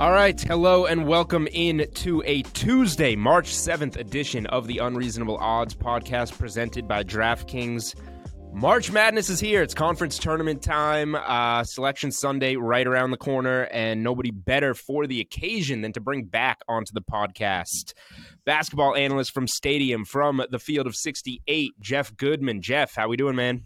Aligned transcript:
All 0.00 0.12
right, 0.12 0.40
hello 0.40 0.86
and 0.86 1.06
welcome 1.06 1.46
in 1.52 1.86
to 1.96 2.22
a 2.24 2.40
Tuesday, 2.40 3.16
March 3.16 3.52
7th 3.54 3.98
edition 3.98 4.46
of 4.46 4.66
the 4.66 4.78
Unreasonable 4.78 5.36
Odds 5.36 5.74
podcast 5.74 6.38
presented 6.38 6.88
by 6.88 7.04
DraftKings. 7.04 7.94
March 8.50 8.90
Madness 8.90 9.28
is 9.28 9.40
here. 9.40 9.60
It's 9.60 9.74
conference 9.74 10.16
tournament 10.16 10.62
time. 10.62 11.14
Uh, 11.14 11.64
Selection 11.64 12.12
Sunday 12.12 12.56
right 12.56 12.86
around 12.86 13.10
the 13.10 13.18
corner, 13.18 13.64
and 13.64 14.02
nobody 14.02 14.30
better 14.30 14.72
for 14.72 15.06
the 15.06 15.20
occasion 15.20 15.82
than 15.82 15.92
to 15.92 16.00
bring 16.00 16.24
back 16.24 16.60
onto 16.66 16.94
the 16.94 17.02
podcast 17.02 17.92
basketball 18.46 18.96
analyst 18.96 19.34
from 19.34 19.46
Stadium 19.46 20.06
from 20.06 20.42
the 20.48 20.58
Field 20.58 20.86
of 20.86 20.96
68, 20.96 21.72
Jeff 21.78 22.16
Goodman. 22.16 22.62
Jeff, 22.62 22.94
how 22.94 23.08
we 23.08 23.18
doing, 23.18 23.36
man? 23.36 23.64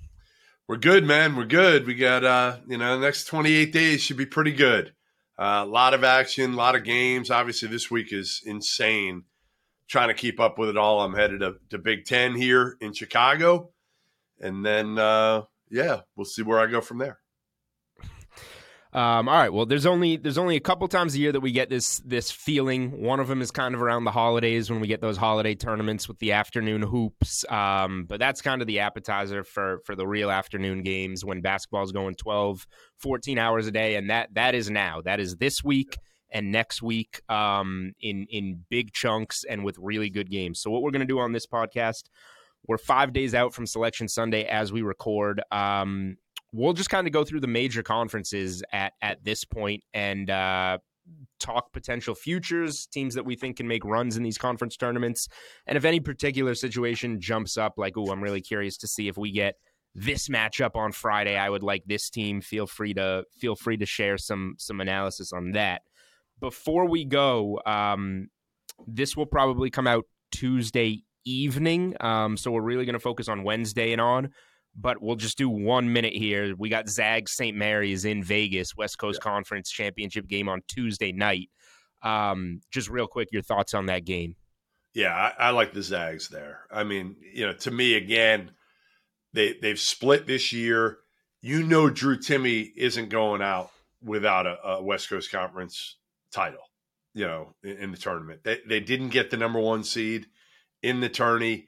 We're 0.67 0.79
good, 0.79 1.05
man. 1.05 1.37
We're 1.37 1.45
good. 1.45 1.87
We 1.87 1.95
got 1.95 2.25
uh, 2.25 2.57
you 2.67 2.77
know, 2.77 2.99
the 2.99 3.07
next 3.07 3.27
28 3.27 3.73
days 3.73 4.03
should 4.03 4.17
be 4.17 4.27
pretty 4.27 4.53
good. 4.53 4.94
Uh, 5.37 5.65
a 5.65 5.67
lot 5.67 5.95
of 5.95 6.05
action, 6.05 6.55
a 6.55 6.57
lot 6.57 6.77
of 6.77 6.85
games. 6.85 7.31
Obviously, 7.31 7.69
this 7.69 7.91
week 7.91 8.13
is 8.13 8.41
insane. 8.45 9.25
Trying 9.89 10.09
to 10.09 10.15
keep 10.15 10.41
up 10.41 10.59
with 10.59 10.69
it 10.69 10.77
all. 10.77 11.01
I'm 11.01 11.15
headed 11.15 11.41
to, 11.41 11.57
to 11.71 11.79
Big 11.79 12.05
Ten 12.05 12.35
here 12.35 12.77
in 12.81 12.95
Chicago, 12.95 13.71
and 14.41 14.65
then 14.65 14.99
uh, 14.99 15.43
yeah, 15.71 16.01
we'll 16.17 16.25
see 16.25 16.43
where 16.43 16.59
I 16.59 16.67
go 16.67 16.81
from 16.81 16.99
there. 16.99 17.19
Um, 18.95 19.29
all 19.29 19.35
right. 19.35 19.53
Well, 19.53 19.67
there's 19.67 19.87
only 19.87 20.17
there's 20.17 20.39
only 20.39 20.55
a 20.55 20.61
couple 20.61 20.87
times 20.87 21.17
a 21.17 21.19
year 21.19 21.33
that 21.33 21.41
we 21.41 21.51
get 21.51 21.69
this 21.69 21.99
this 22.05 22.31
feeling. 22.31 23.03
One 23.03 23.19
of 23.19 23.27
them 23.27 23.43
is 23.43 23.51
kind 23.51 23.75
of 23.75 23.83
around 23.83 24.05
the 24.05 24.13
holidays 24.13 24.71
when 24.71 24.79
we 24.79 24.87
get 24.87 25.01
those 25.01 25.17
holiday 25.17 25.57
tournaments 25.57 26.07
with 26.07 26.21
the 26.21 26.31
afternoon 26.31 26.83
hoops. 26.83 27.45
Um, 27.51 28.05
but 28.09 28.21
that's 28.21 28.41
kind 28.41 28.61
of 28.61 28.69
the 28.69 28.79
appetizer 28.79 29.43
for 29.43 29.81
for 29.85 29.97
the 29.97 30.07
real 30.07 30.31
afternoon 30.31 30.85
games 30.85 31.25
when 31.25 31.41
basketball 31.41 31.83
is 31.83 31.91
going 31.91 32.15
12, 32.15 32.69
14 32.99 33.37
hours 33.37 33.67
a 33.67 33.73
day, 33.73 33.97
and 33.97 34.11
that 34.11 34.33
that 34.35 34.55
is 34.55 34.71
now. 34.71 35.01
That 35.01 35.19
is 35.19 35.37
this 35.37 35.65
week 35.65 35.99
and 36.31 36.53
next 36.53 36.81
week 36.81 37.21
um, 37.29 37.95
in 38.01 38.29
in 38.31 38.65
big 38.71 38.93
chunks 38.93 39.43
and 39.43 39.65
with 39.65 39.77
really 39.81 40.09
good 40.09 40.31
games. 40.31 40.61
So 40.61 40.71
what 40.71 40.83
we're 40.83 40.93
going 40.93 41.01
to 41.01 41.07
do 41.07 41.19
on 41.19 41.33
this 41.33 41.47
podcast, 41.47 42.05
we're 42.69 42.79
five 42.79 43.13
days 43.13 43.35
out 43.35 43.55
from 43.55 43.67
Selection 43.67 44.07
Sunday 44.07 44.45
as 44.45 44.73
we 44.73 44.83
record. 44.83 45.43
Um, 45.51 46.17
we'll 46.55 46.73
just 46.73 46.89
kind 46.89 47.07
of 47.07 47.13
go 47.13 47.25
through 47.25 47.41
the 47.41 47.49
major 47.49 47.83
conferences 47.83 48.63
at 48.73 48.93
at 49.03 49.25
this 49.25 49.45
point 49.45 49.83
and 49.93 50.31
uh, 50.31 50.79
talk 51.41 51.73
potential 51.73 52.15
futures, 52.15 52.87
teams 52.87 53.15
that 53.15 53.27
we 53.27 53.35
think 53.35 53.57
can 53.57 53.69
make 53.69 53.85
runs 53.85 54.17
in 54.17 54.23
these 54.23 54.39
conference 54.39 54.77
tournaments, 54.77 55.29
and 55.67 55.77
if 55.77 55.85
any 55.85 56.01
particular 56.01 56.55
situation 56.55 57.21
jumps 57.21 57.59
up, 57.59 57.75
like 57.77 57.99
oh, 57.99 58.11
I'm 58.11 58.23
really 58.23 58.41
curious 58.41 58.79
to 58.79 58.87
see 58.87 59.09
if 59.09 59.19
we 59.19 59.33
get 59.33 59.57
this 59.97 60.29
matchup 60.29 60.75
on 60.75 60.93
Friday. 60.93 61.37
I 61.37 61.51
would 61.51 61.63
like 61.63 61.85
this 61.87 62.09
team. 62.09 62.41
Feel 62.41 62.67
free 62.67 62.95
to 62.95 63.25
feel 63.39 63.57
free 63.57 63.77
to 63.77 63.87
share 63.87 64.17
some 64.17 64.55
some 64.59 64.81
analysis 64.81 65.33
on 65.33 65.53
that. 65.53 65.83
Before 66.41 66.89
we 66.89 67.05
go, 67.05 67.61
um, 67.67 68.29
this 68.87 69.17
will 69.17 69.27
probably 69.27 69.71
come 69.71 69.87
out 69.87 70.05
Tuesday 70.31 71.05
evening, 71.25 71.97
um, 72.01 72.37
so 72.37 72.51
we're 72.51 72.63
really 72.63 72.85
going 72.85 72.95
to 72.95 73.01
focus 73.01 73.29
on 73.29 73.45
Wednesday 73.45 73.93
and 73.93 74.01
on 74.01 74.31
but 74.77 75.01
we'll 75.03 75.17
just 75.17 75.39
do 75.39 75.49
one 75.49 75.93
minute 75.93 76.13
here. 76.13 76.55
We 76.57 76.69
got 76.69 76.89
Zags 76.89 77.33
St. 77.33 77.57
Mary's 77.57 78.05
in 78.05 78.23
Vegas, 78.23 78.77
West 78.77 78.99
Coast 78.99 79.21
yeah. 79.21 79.31
Conference 79.31 79.71
Championship 79.71 80.27
game 80.27 80.49
on 80.49 80.63
Tuesday 80.67 81.13
night. 81.13 81.51
Um, 82.03 82.61
just 82.71 82.91
real 82.91 83.07
quick, 83.07 83.29
your 83.33 83.43
thoughts 83.43 83.73
on 83.75 83.87
that 83.87 84.05
game? 84.05 84.37
Yeah, 84.93 85.13
I, 85.13 85.47
I, 85.47 85.51
like 85.51 85.73
the 85.73 85.83
Zags 85.83 86.29
there. 86.29 86.61
I 86.71 86.85
mean, 86.85 87.17
you 87.33 87.47
know, 87.47 87.53
to 87.55 87.71
me, 87.71 87.95
again, 87.95 88.53
they 89.33 89.55
they've 89.61 89.79
split 89.79 90.27
this 90.27 90.53
year. 90.53 90.99
You 91.41 91.63
know, 91.63 91.91
Drew 91.91 92.17
Timme 92.17 92.71
isn't 92.77 93.09
going 93.09 93.43
out 93.43 93.71
without 94.03 94.47
a, 94.47 94.65
a 94.65 94.83
West 94.83 95.09
Coast 95.09 95.33
Conference 95.33 95.97
title. 96.31 96.61
You 97.13 97.27
know, 97.27 97.55
in, 97.63 97.77
in 97.79 97.91
the 97.91 97.97
tournament, 97.97 98.45
they 98.45 98.61
they 98.67 98.81
didn't 98.81 99.09
get 99.09 99.31
the 99.31 99.37
number 99.37 99.59
one 99.59 99.83
seed 99.83 100.27
in 100.83 101.01
the 101.01 101.09
tourney. 101.09 101.67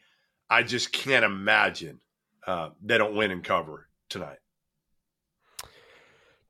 I 0.49 0.63
just 0.63 0.93
can't 0.93 1.25
imagine 1.25 2.01
uh, 2.47 2.71
they 2.83 2.99
don't 2.99 3.15
win 3.15 3.31
and 3.31 3.43
cover 3.45 3.89
tonight. 4.09 4.39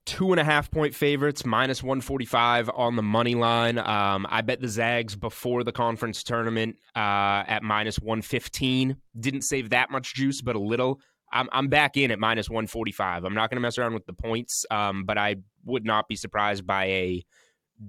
Two 0.05 0.31
and 0.31 0.39
a 0.39 0.45
half 0.45 0.71
point 0.71 0.95
favorites, 0.95 1.45
minus 1.45 1.83
145 1.83 2.71
on 2.73 2.95
the 2.95 3.03
money 3.03 3.35
line. 3.35 3.77
Um, 3.79 4.25
I 4.31 4.41
bet 4.41 4.61
the 4.61 4.69
Zags 4.69 5.17
before 5.17 5.65
the 5.65 5.73
conference 5.73 6.23
tournament 6.23 6.77
uh, 6.95 7.43
at 7.49 7.65
minus 7.65 7.99
115. 7.99 8.97
Didn't 9.19 9.43
save 9.43 9.71
that 9.71 9.91
much 9.91 10.15
juice, 10.15 10.43
but 10.43 10.55
a 10.55 10.61
little. 10.61 11.01
I'm, 11.33 11.49
I'm 11.51 11.67
back 11.67 11.97
in 11.97 12.13
at 12.13 12.21
minus 12.21 12.49
145. 12.49 13.25
I'm 13.25 13.35
not 13.35 13.51
going 13.51 13.57
to 13.57 13.61
mess 13.61 13.79
around 13.79 13.95
with 13.95 14.07
the 14.07 14.13
points, 14.13 14.65
um, 14.71 15.05
but 15.05 15.19
I 15.19 15.37
would 15.65 15.85
not 15.85 16.07
be 16.07 16.15
surprised 16.15 16.65
by 16.65 16.85
a 16.85 17.25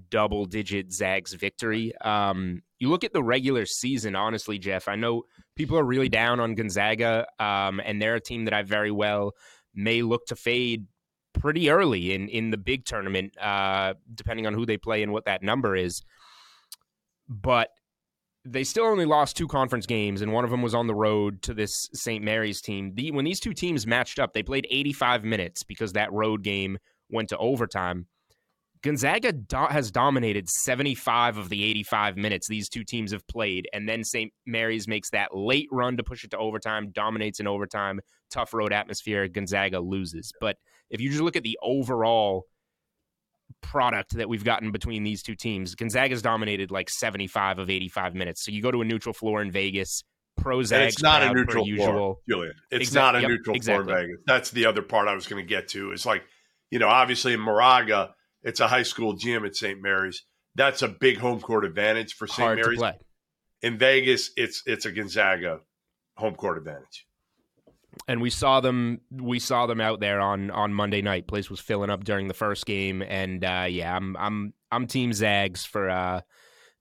double 0.10 0.46
digit 0.46 0.92
Zags 0.92 1.34
victory. 1.34 1.96
Um, 1.98 2.64
you 2.80 2.90
look 2.90 3.04
at 3.04 3.14
the 3.14 3.24
regular 3.24 3.66
season, 3.66 4.16
honestly, 4.16 4.60
Jeff. 4.60 4.88
I 4.88 4.96
know 4.96 5.24
people 5.56 5.78
are 5.78 5.84
really 5.84 6.10
down 6.10 6.40
on 6.40 6.56
Gonzaga, 6.56 7.26
um, 7.40 7.82
and 7.84 8.02
they're 8.02 8.16
a 8.16 8.22
team 8.22 8.46
that 8.46 8.54
I 8.54 8.64
very 8.64 8.92
well 8.92 9.34
may 9.74 10.02
look 10.02 10.26
to 10.28 10.36
fade 10.36 10.86
pretty 11.34 11.70
early 11.70 12.14
in 12.14 12.30
in 12.30 12.52
the 12.52 12.58
big 12.58 12.86
tournament, 12.86 13.38
uh, 13.40 13.94
depending 14.14 14.48
on 14.48 14.54
who 14.54 14.66
they 14.66 14.78
play 14.78 15.04
and 15.04 15.12
what 15.12 15.26
that 15.26 15.44
number 15.44 15.76
is. 15.76 16.02
But 17.28 17.70
they 18.46 18.64
still 18.64 18.86
only 18.86 19.06
lost 19.06 19.36
two 19.36 19.48
conference 19.48 19.86
games, 19.86 20.22
and 20.22 20.32
one 20.32 20.46
of 20.46 20.52
them 20.52 20.62
was 20.62 20.74
on 20.74 20.88
the 20.88 20.96
road 20.96 21.42
to 21.44 21.54
this 21.54 21.90
St. 21.94 22.24
Mary's 22.24 22.62
team. 22.62 22.94
The, 22.96 23.12
when 23.12 23.26
these 23.26 23.40
two 23.40 23.54
teams 23.54 23.86
matched 23.86 24.20
up, 24.20 24.34
they 24.34 24.44
played 24.44 24.68
85 24.70 25.24
minutes 25.24 25.64
because 25.64 25.94
that 25.94 26.12
road 26.14 26.44
game 26.44 26.78
went 27.10 27.30
to 27.30 27.38
overtime. 27.38 28.08
Gonzaga 28.84 29.32
do- 29.32 29.68
has 29.70 29.92
dominated 29.92 30.50
75 30.50 31.38
of 31.38 31.50
the 31.50 31.64
85 31.64 32.18
minutes 32.18 32.48
these 32.48 32.70
two 32.70 32.84
teams 32.84 33.12
have 33.12 33.28
played, 33.28 33.68
and 33.74 33.88
then 33.88 34.04
St. 34.04 34.32
Mary's 34.46 34.88
makes 34.88 35.10
that 35.12 35.36
late 35.36 35.68
run 35.72 35.98
to 35.98 36.04
push 36.04 36.24
it 36.24 36.32
to 36.32 36.38
overtime, 36.38 36.92
dominates 36.92 37.40
in 37.40 37.48
overtime, 37.48 38.00
tough 38.30 38.54
road 38.54 38.74
atmosphere. 38.74 39.28
Gonzaga 39.28 39.80
loses. 39.80 40.32
But 40.40 40.58
if 40.90 41.02
you 41.02 41.10
just 41.10 41.22
look 41.22 41.36
at 41.36 41.44
the 41.44 41.58
overall 41.62 42.44
product 43.62 44.16
that 44.16 44.30
we've 44.30 44.44
gotten 44.44 44.72
between 44.72 45.04
these 45.04 45.24
two 45.24 45.36
teams, 45.36 45.76
Gonzaga's 45.76 46.22
dominated 46.22 46.72
like 46.72 46.90
75 46.90 47.60
of 47.60 47.70
85 47.70 48.16
minutes. 48.16 48.44
So 48.46 48.52
you 48.52 48.62
go 48.62 48.72
to 48.72 48.82
a 48.82 48.86
neutral 48.86 49.14
floor 49.14 49.42
in 49.42 49.52
Vegas. 49.52 50.04
Pro 50.38 50.62
Zags 50.62 50.94
it's 50.94 51.02
not 51.02 51.24
a 51.24 51.34
neutral 51.34 51.66
floor, 51.66 51.68
usual. 51.68 52.22
Julian. 52.30 52.54
It's 52.70 52.94
not 52.94 53.16
a 53.16 53.22
yep, 53.22 53.30
neutral 53.30 53.56
exactly. 53.56 53.86
floor 53.86 54.00
in 54.00 54.08
Vegas. 54.08 54.24
That's 54.28 54.52
the 54.52 54.68
other 54.68 54.84
part 54.84 55.08
I 55.08 55.16
was 55.16 55.26
going 55.26 55.44
to 55.44 55.48
get 55.48 55.70
to. 55.70 55.92
It's 55.92 56.06
like, 56.06 56.24
you 56.70 56.78
know, 56.78 56.88
obviously 56.88 57.34
in 57.34 57.40
Moraga, 57.40 58.14
it's 58.48 58.62
a 58.62 58.68
high 58.68 58.84
school 58.84 59.14
gym 59.14 59.46
at 59.46 59.56
St. 59.56 59.82
Mary's. 59.82 60.24
That's 60.56 60.82
a 60.82 60.88
big 60.88 61.18
home 61.18 61.42
court 61.42 61.66
advantage 61.66 62.14
for 62.14 62.28
St. 62.28 62.56
Mary's. 62.56 62.82
In 63.62 63.78
Vegas, 63.78 64.32
it's 64.38 64.64
it's 64.66 64.86
a 64.86 64.92
Gonzaga 64.92 65.60
home 66.16 66.36
court 66.36 66.58
advantage. 66.58 67.06
And 68.08 68.22
we 68.22 68.30
saw 68.30 68.62
them 68.62 69.02
we 69.12 69.40
saw 69.40 69.66
them 69.66 69.82
out 69.82 70.00
there 70.00 70.22
on 70.22 70.50
on 70.52 70.74
Monday 70.74 71.02
night. 71.02 71.28
Place 71.28 71.50
was 71.50 71.60
filling 71.60 71.90
up 71.90 72.06
during 72.06 72.28
the 72.30 72.34
first 72.34 72.66
game, 72.66 73.02
and 73.02 73.44
uh, 73.44 73.66
yeah, 73.70 73.96
I'm 73.96 74.16
I'm 74.16 74.54
I'm 74.72 74.88
Team 74.88 75.12
Zags 75.12 75.66
for 75.66 75.90
uh, 75.90 76.22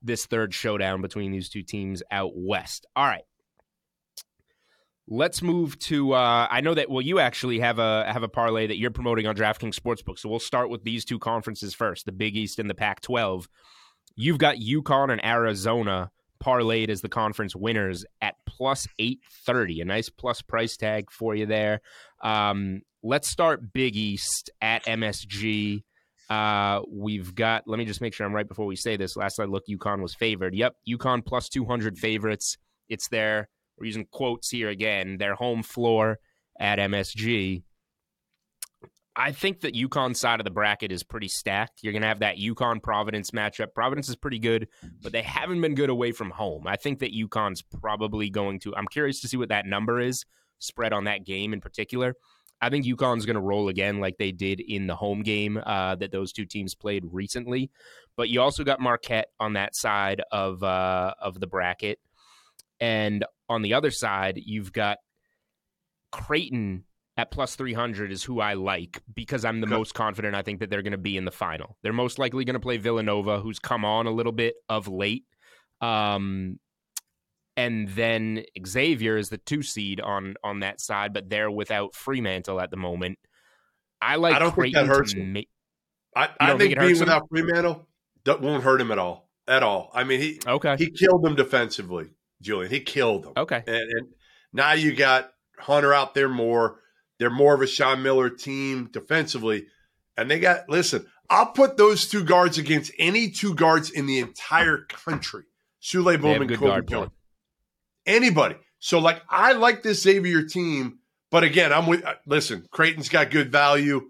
this 0.01 0.25
third 0.25 0.53
showdown 0.53 1.01
between 1.01 1.31
these 1.31 1.49
two 1.49 1.63
teams 1.63 2.01
out 2.11 2.31
west. 2.33 2.85
All 2.95 3.05
right, 3.05 3.25
Let's 5.09 5.41
move 5.41 5.79
to. 5.79 6.13
Uh, 6.13 6.47
I 6.49 6.59
know 6.59 6.73
that. 6.73 6.89
Well, 6.89 7.01
you 7.01 7.19
actually 7.19 7.59
have 7.59 7.79
a 7.79 8.11
have 8.11 8.23
a 8.23 8.27
parlay 8.27 8.67
that 8.67 8.77
you're 8.77 8.91
promoting 8.91 9.25
on 9.25 9.35
DraftKings 9.35 9.79
Sportsbook. 9.79 10.19
So 10.19 10.27
we'll 10.27 10.39
start 10.39 10.69
with 10.69 10.83
these 10.83 11.05
two 11.05 11.17
conferences 11.17 11.73
first: 11.73 12.05
the 12.05 12.11
Big 12.11 12.35
East 12.35 12.59
and 12.59 12.69
the 12.69 12.75
Pac-12. 12.75 13.47
You've 14.17 14.37
got 14.37 14.57
UConn 14.57 15.11
and 15.11 15.23
Arizona 15.23 16.11
parlayed 16.43 16.89
as 16.89 17.01
the 17.01 17.09
conference 17.09 17.55
winners 17.55 18.05
at 18.21 18.35
plus 18.45 18.85
eight 18.99 19.21
thirty. 19.45 19.79
A 19.79 19.85
nice 19.85 20.09
plus 20.09 20.41
price 20.41 20.75
tag 20.75 21.09
for 21.09 21.33
you 21.33 21.45
there. 21.45 21.79
Um, 22.21 22.81
let's 23.01 23.29
start 23.29 23.71
Big 23.71 23.95
East 23.95 24.49
at 24.61 24.83
MSG. 24.85 25.83
Uh, 26.29 26.81
we've 26.91 27.33
got. 27.33 27.63
Let 27.65 27.79
me 27.79 27.85
just 27.85 28.01
make 28.01 28.13
sure 28.13 28.27
I'm 28.27 28.35
right 28.35 28.47
before 28.47 28.65
we 28.65 28.75
say 28.75 28.97
this. 28.97 29.15
Last 29.15 29.39
I 29.39 29.45
looked, 29.45 29.69
UConn 29.69 30.01
was 30.01 30.15
favored. 30.15 30.53
Yep, 30.53 30.75
UConn 30.89 31.25
plus 31.25 31.47
two 31.47 31.63
hundred 31.63 31.97
favorites. 31.97 32.57
It's 32.89 33.07
there 33.07 33.47
we're 33.77 33.85
using 33.85 34.05
quotes 34.05 34.49
here 34.49 34.69
again, 34.69 35.17
their 35.17 35.35
home 35.35 35.63
floor 35.63 36.19
at 36.59 36.79
MSG. 36.79 37.63
I 39.19 39.31
think 39.31 39.61
that 39.61 39.73
UConn 39.73 40.15
side 40.15 40.39
of 40.39 40.43
the 40.43 40.51
bracket 40.51 40.91
is 40.91 41.03
pretty 41.03 41.27
stacked. 41.27 41.79
You're 41.81 41.93
going 41.93 42.03
to 42.03 42.07
have 42.07 42.19
that 42.19 42.37
UConn 42.37 42.83
Providence 42.83 43.31
matchup. 43.31 43.73
Providence 43.73 44.09
is 44.09 44.15
pretty 44.15 44.37
good, 44.37 44.67
but 45.01 45.11
they 45.11 45.23
haven't 45.23 45.59
been 45.59 45.73
good 45.73 45.89
away 45.89 46.11
from 46.11 46.29
home. 46.29 46.67
I 46.67 46.75
think 46.75 46.99
that 46.99 47.13
UConn's 47.13 47.63
probably 47.63 48.29
going 48.29 48.59
to. 48.59 48.75
I'm 48.75 48.87
curious 48.87 49.19
to 49.21 49.27
see 49.27 49.37
what 49.37 49.49
that 49.49 49.65
number 49.65 49.99
is 49.99 50.23
spread 50.59 50.93
on 50.93 51.05
that 51.05 51.25
game 51.25 51.51
in 51.51 51.61
particular. 51.61 52.13
I 52.61 52.69
think 52.69 52.85
UConn's 52.85 53.25
going 53.25 53.35
to 53.35 53.41
roll 53.41 53.69
again 53.69 53.99
like 53.99 54.17
they 54.17 54.31
did 54.31 54.59
in 54.59 54.87
the 54.87 54.95
home 54.95 55.21
game 55.21 55.61
uh, 55.63 55.95
that 55.95 56.11
those 56.11 56.31
two 56.31 56.45
teams 56.45 56.75
played 56.75 57.03
recently. 57.11 57.71
But 58.15 58.29
you 58.29 58.41
also 58.41 58.63
got 58.63 58.79
Marquette 58.79 59.29
on 59.39 59.53
that 59.53 59.75
side 59.75 60.21
of 60.31 60.63
uh, 60.63 61.13
of 61.19 61.39
the 61.39 61.47
bracket. 61.47 61.99
And 62.79 63.25
on 63.49 63.61
the 63.61 63.73
other 63.73 63.91
side, 63.91 64.39
you've 64.43 64.71
got 64.73 64.97
Creighton 66.11 66.83
at 67.17 67.31
plus 67.31 67.55
300 67.55 68.11
is 68.11 68.23
who 68.23 68.39
I 68.39 68.53
like 68.53 69.01
because 69.13 69.43
I'm 69.43 69.59
the 69.59 69.67
most 69.67 69.95
confident 69.95 70.35
I 70.35 70.43
think 70.43 70.59
that 70.59 70.69
they're 70.69 70.83
going 70.83 70.91
to 70.91 70.97
be 70.99 71.17
in 71.17 71.25
the 71.25 71.31
final. 71.31 71.77
They're 71.81 71.93
most 71.93 72.19
likely 72.19 72.45
going 72.45 72.53
to 72.53 72.59
play 72.59 72.77
Villanova, 72.77 73.39
who's 73.39 73.57
come 73.59 73.83
on 73.83 74.05
a 74.05 74.11
little 74.11 74.31
bit 74.31 74.53
of 74.69 74.87
late. 74.87 75.25
Um, 75.81 76.59
and 77.55 77.89
then 77.89 78.43
Xavier 78.65 79.17
is 79.17 79.29
the 79.29 79.39
two 79.39 79.63
seed 79.63 79.99
on 79.99 80.35
on 80.43 80.59
that 80.59 80.79
side, 80.79 81.11
but 81.11 81.27
they're 81.27 81.49
without 81.49 81.93
Freemantle 81.93 82.61
at 82.61 82.69
the 82.69 82.77
moment. 82.77 83.17
I 83.99 84.17
like 84.17 84.35
I 84.35 84.39
don't 84.39 84.53
think 84.55 84.75
that 84.75 84.85
Creighton 84.85 84.87
hurts 84.87 85.15
ma- 85.15 85.41
I, 86.15 86.27
don't 86.27 86.35
I 86.39 86.47
think 86.57 86.59
think, 86.59 86.79
being 86.79 86.99
without 86.99 87.27
Freemantle 87.29 87.85
that 88.25 88.41
won't 88.41 88.63
hurt 88.63 88.79
him 88.79 88.91
at 88.91 88.99
all. 88.99 89.27
At 89.47 89.63
all. 89.63 89.89
I 89.93 90.03
mean, 90.03 90.19
he 90.19 90.39
Okay. 90.45 90.75
he 90.77 90.91
killed 90.91 91.23
them 91.23 91.35
defensively, 91.35 92.09
Julian. 92.41 92.71
He 92.71 92.79
killed 92.79 93.23
them. 93.23 93.33
Okay. 93.37 93.63
And, 93.65 93.75
and 93.91 94.07
now 94.53 94.73
you 94.73 94.95
got 94.95 95.31
Hunter 95.57 95.93
out 95.93 96.13
there 96.13 96.29
more. 96.29 96.79
They're 97.19 97.29
more 97.29 97.55
of 97.55 97.61
a 97.61 97.67
Sean 97.67 98.03
Miller 98.03 98.29
team 98.29 98.89
defensively. 98.91 99.67
And 100.15 100.29
they 100.29 100.39
got, 100.39 100.69
listen, 100.69 101.05
I'll 101.29 101.51
put 101.51 101.77
those 101.77 102.07
two 102.07 102.23
guards 102.23 102.57
against 102.57 102.91
any 102.99 103.29
two 103.31 103.53
guards 103.55 103.89
in 103.89 104.05
the 104.05 104.19
entire 104.19 104.85
country. 104.89 105.43
Souley 105.81 106.19
Boum 106.19 106.41
and 106.41 106.57
Colby. 106.57 106.85
Jones. 106.85 107.11
Anybody. 108.05 108.55
So, 108.79 108.99
like, 108.99 109.21
I 109.29 109.53
like 109.53 109.83
this 109.83 110.03
Xavier 110.03 110.43
team. 110.43 110.99
But 111.29 111.43
again, 111.43 111.73
I'm 111.73 111.87
with, 111.87 112.05
uh, 112.05 112.15
listen, 112.25 112.65
Creighton's 112.71 113.09
got 113.09 113.31
good 113.31 113.51
value. 113.51 114.09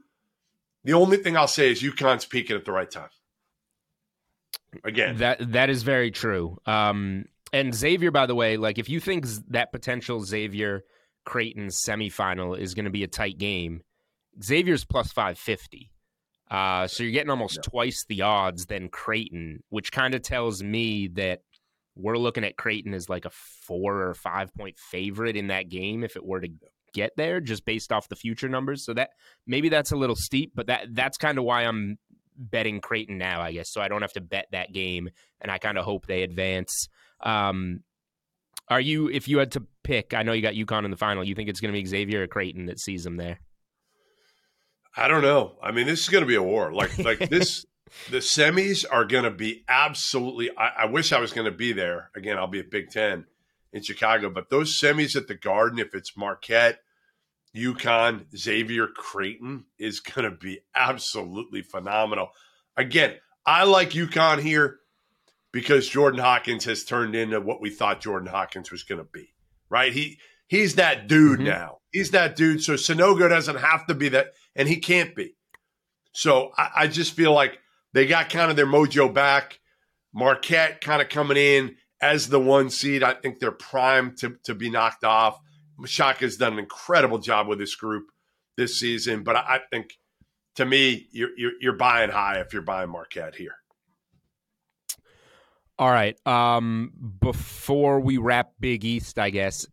The 0.83 0.93
only 0.93 1.17
thing 1.17 1.35
I'll 1.35 1.47
say 1.47 1.71
is 1.71 1.81
UConn's 1.81 2.25
peaking 2.25 2.55
at 2.55 2.65
the 2.65 2.71
right 2.71 2.89
time. 2.89 3.09
Again, 4.83 5.17
That 5.17 5.53
that 5.53 5.69
is 5.69 5.83
very 5.83 6.11
true. 6.11 6.57
Um, 6.65 7.25
and 7.53 7.73
Xavier, 7.73 8.11
by 8.11 8.25
the 8.25 8.35
way, 8.35 8.57
like 8.57 8.77
if 8.77 8.89
you 8.89 8.99
think 8.99 9.25
that 9.49 9.71
potential 9.71 10.23
Xavier 10.23 10.83
Creighton 11.25 11.67
semifinal 11.67 12.57
is 12.57 12.73
going 12.73 12.85
to 12.85 12.91
be 12.91 13.03
a 13.03 13.07
tight 13.07 13.37
game, 13.37 13.81
Xavier's 14.43 14.85
plus 14.85 15.11
five 15.11 15.37
fifty. 15.37 15.91
Uh, 16.49 16.87
so 16.87 17.03
you're 17.03 17.11
getting 17.11 17.29
almost 17.29 17.61
twice 17.63 18.05
the 18.07 18.21
odds 18.21 18.67
than 18.67 18.87
Creighton, 18.87 19.63
which 19.69 19.91
kind 19.91 20.15
of 20.15 20.21
tells 20.21 20.63
me 20.63 21.09
that 21.09 21.41
we're 21.95 22.17
looking 22.17 22.45
at 22.45 22.55
Creighton 22.55 22.93
as 22.93 23.09
like 23.09 23.25
a 23.25 23.31
four 23.31 24.03
or 24.03 24.13
five 24.13 24.53
point 24.53 24.77
favorite 24.77 25.35
in 25.35 25.47
that 25.47 25.67
game 25.67 26.03
if 26.03 26.15
it 26.15 26.25
were 26.25 26.39
to 26.39 26.49
get 26.93 27.11
there, 27.17 27.41
just 27.41 27.65
based 27.65 27.91
off 27.91 28.07
the 28.07 28.15
future 28.15 28.47
numbers. 28.47 28.85
So 28.85 28.93
that 28.93 29.09
maybe 29.45 29.67
that's 29.69 29.91
a 29.91 29.97
little 29.97 30.15
steep, 30.15 30.53
but 30.55 30.67
that 30.67 30.87
that's 30.95 31.17
kind 31.17 31.37
of 31.37 31.43
why 31.43 31.63
I'm 31.63 31.97
betting 32.37 32.79
Creighton 32.79 33.17
now, 33.17 33.41
I 33.41 33.51
guess, 33.51 33.69
so 33.69 33.81
I 33.81 33.87
don't 33.87 34.03
have 34.03 34.13
to 34.13 34.21
bet 34.21 34.47
that 34.51 34.71
game, 34.71 35.09
and 35.41 35.51
I 35.51 35.57
kind 35.57 35.77
of 35.77 35.85
hope 35.85 36.05
they 36.05 36.21
advance. 36.21 36.87
Um, 37.21 37.83
are 38.69 38.81
you, 38.81 39.09
if 39.09 39.27
you 39.27 39.37
had 39.37 39.51
to 39.53 39.63
pick, 39.83 40.13
I 40.13 40.23
know 40.23 40.33
you 40.33 40.41
got 40.41 40.53
UConn 40.53 40.85
in 40.85 40.91
the 40.91 40.97
final, 40.97 41.23
you 41.23 41.35
think 41.35 41.49
it's 41.49 41.61
going 41.61 41.73
to 41.73 41.79
be 41.79 41.85
Xavier 41.85 42.23
or 42.23 42.27
Creighton 42.27 42.65
that 42.65 42.79
sees 42.79 43.03
them 43.03 43.17
there? 43.17 43.39
I 44.95 45.07
don't 45.07 45.21
know. 45.21 45.55
I 45.61 45.71
mean, 45.71 45.85
this 45.85 46.01
is 46.01 46.09
going 46.09 46.23
to 46.23 46.27
be 46.27 46.35
a 46.35 46.43
war. 46.43 46.73
Like, 46.73 46.97
like 46.97 47.29
this, 47.29 47.65
the 48.09 48.17
semis 48.17 48.83
are 48.89 49.05
going 49.05 49.23
to 49.23 49.31
be 49.31 49.63
absolutely. 49.69 50.49
I, 50.57 50.69
I 50.79 50.85
wish 50.85 51.13
I 51.13 51.19
was 51.19 51.33
going 51.33 51.45
to 51.45 51.55
be 51.55 51.71
there. 51.71 52.09
Again, 52.15 52.37
I'll 52.37 52.47
be 52.47 52.59
at 52.59 52.71
Big 52.71 52.89
Ten 52.89 53.25
in 53.71 53.83
Chicago, 53.83 54.29
but 54.29 54.49
those 54.49 54.79
semis 54.79 55.15
at 55.15 55.27
the 55.27 55.35
Garden, 55.35 55.77
if 55.77 55.93
it's 55.93 56.17
Marquette, 56.17 56.79
UConn, 57.55 58.25
Xavier, 58.35 58.87
Creighton, 58.87 59.65
is 59.77 59.99
going 59.99 60.29
to 60.29 60.35
be 60.35 60.59
absolutely 60.75 61.61
phenomenal. 61.61 62.29
Again, 62.75 63.15
I 63.45 63.63
like 63.63 63.91
UConn 63.91 64.41
here 64.41 64.79
because 65.57 65.89
Jordan 65.89 66.19
Hawkins 66.19 66.65
has 66.65 66.83
turned 66.83 67.15
into 67.15 67.41
what 67.41 67.59
we 67.61 67.71
thought 67.71 67.99
Jordan 67.99 68.29
Hawkins 68.29 68.69
was 68.69 68.83
going 68.83 68.99
to 68.99 69.07
be. 69.11 69.33
Right? 69.71 69.91
He 69.91 70.19
he's 70.45 70.75
that 70.75 71.07
dude 71.07 71.39
Mhm. 71.39 71.45
now. 71.45 71.79
He's 71.91 72.11
that 72.11 72.35
dude. 72.35 72.61
So 72.61 72.73
Sanogo 72.73 73.27
doesn't 73.27 73.55
have 73.55 73.87
to 73.87 73.95
be 73.95 74.09
that, 74.09 74.33
and 74.55 74.67
he 74.69 74.77
can't 74.77 75.15
be. 75.15 75.35
So 76.13 76.51
I, 76.55 76.69
I 76.75 76.87
just 76.87 77.13
feel 77.15 77.31
like 77.33 77.57
they 77.93 78.05
got 78.05 78.29
kind 78.29 78.51
of 78.51 78.55
their 78.55 78.67
mojo 78.67 79.11
back. 79.11 79.59
Marquette 80.13 80.79
kind 80.79 81.01
of 81.01 81.09
coming 81.09 81.37
in 81.37 81.75
as 82.01 82.29
the 82.29 82.39
one 82.39 82.69
seed. 82.69 83.01
I 83.01 83.13
think 83.15 83.39
they're 83.39 83.51
primed 83.51 84.17
to, 84.19 84.37
to 84.43 84.53
be 84.53 84.69
knocked 84.69 85.03
off. 85.03 85.39
Shaka's 85.85 86.37
done 86.37 86.53
an 86.53 86.59
incredible 86.59 87.17
job 87.17 87.47
with 87.47 87.57
this 87.57 87.73
group 87.75 88.05
this 88.57 88.79
season, 88.79 89.23
but 89.23 89.35
I, 89.35 89.55
I 89.55 89.59
think 89.71 89.97
to 90.55 90.65
me, 90.65 91.07
you're, 91.11 91.29
you're 91.35 91.51
you're 91.59 91.73
buying 91.77 92.11
high 92.11 92.39
if 92.41 92.53
you're 92.53 92.61
buying 92.61 92.89
Marquette 92.91 93.35
here. 93.35 93.55
All 95.79 95.91
right. 95.91 96.17
Um, 96.25 96.91
before 97.21 97.99
we 97.99 98.17
wrap 98.17 98.51
Big 98.59 98.83
East, 98.83 99.19
I 99.19 99.29
guess 99.29 99.65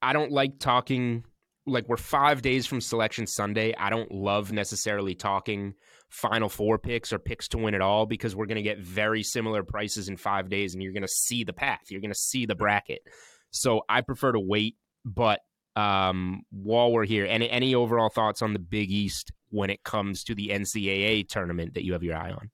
I 0.00 0.12
don't 0.12 0.32
like 0.32 0.58
talking. 0.58 1.24
Like 1.66 1.86
we're 1.86 1.98
five 1.98 2.40
days 2.40 2.66
from 2.66 2.80
Selection 2.80 3.26
Sunday. 3.26 3.74
I 3.76 3.90
don't 3.90 4.10
love 4.10 4.52
necessarily 4.52 5.14
talking 5.14 5.74
Final 6.08 6.48
Four 6.48 6.78
picks 6.78 7.12
or 7.12 7.18
picks 7.18 7.48
to 7.48 7.58
win 7.58 7.74
it 7.74 7.82
all 7.82 8.06
because 8.06 8.34
we're 8.34 8.46
going 8.46 8.56
to 8.56 8.62
get 8.62 8.78
very 8.78 9.22
similar 9.22 9.62
prices 9.62 10.08
in 10.08 10.16
five 10.16 10.48
days, 10.48 10.72
and 10.72 10.82
you're 10.82 10.94
going 10.94 11.02
to 11.02 11.08
see 11.08 11.44
the 11.44 11.52
path. 11.52 11.82
You're 11.90 12.00
going 12.00 12.12
to 12.12 12.18
see 12.18 12.46
the 12.46 12.54
bracket. 12.54 13.02
So 13.50 13.82
I 13.86 14.00
prefer 14.00 14.32
to 14.32 14.40
wait. 14.40 14.76
But 15.04 15.40
um, 15.76 16.42
while 16.50 16.90
we're 16.90 17.04
here, 17.04 17.26
any 17.26 17.50
any 17.50 17.74
overall 17.74 18.08
thoughts 18.08 18.40
on 18.40 18.54
the 18.54 18.58
Big 18.58 18.90
East 18.90 19.30
when 19.50 19.68
it 19.68 19.84
comes 19.84 20.24
to 20.24 20.34
the 20.34 20.48
NCAA 20.48 21.28
tournament 21.28 21.74
that 21.74 21.84
you 21.84 21.92
have 21.92 22.02
your 22.02 22.16
eye 22.16 22.30
on? 22.30 22.50